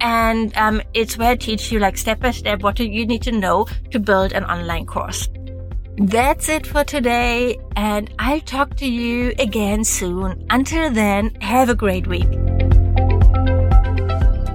And 0.00 0.56
um, 0.56 0.82
it's 0.94 1.18
where 1.18 1.30
I 1.30 1.36
teach 1.36 1.72
you 1.72 1.78
like 1.78 1.96
step 1.96 2.20
by 2.20 2.30
step 2.30 2.62
what 2.62 2.78
you 2.78 3.06
need 3.06 3.22
to 3.22 3.32
know 3.32 3.66
to 3.90 3.98
build 3.98 4.32
an 4.32 4.44
online 4.44 4.86
course. 4.86 5.28
That's 5.96 6.48
it 6.48 6.64
for 6.64 6.84
today, 6.84 7.58
and 7.74 8.08
I'll 8.20 8.40
talk 8.40 8.76
to 8.76 8.86
you 8.86 9.32
again 9.40 9.82
soon. 9.82 10.46
Until 10.48 10.92
then, 10.92 11.34
have 11.40 11.68
a 11.70 11.74
great 11.74 12.06
week. 12.06 12.28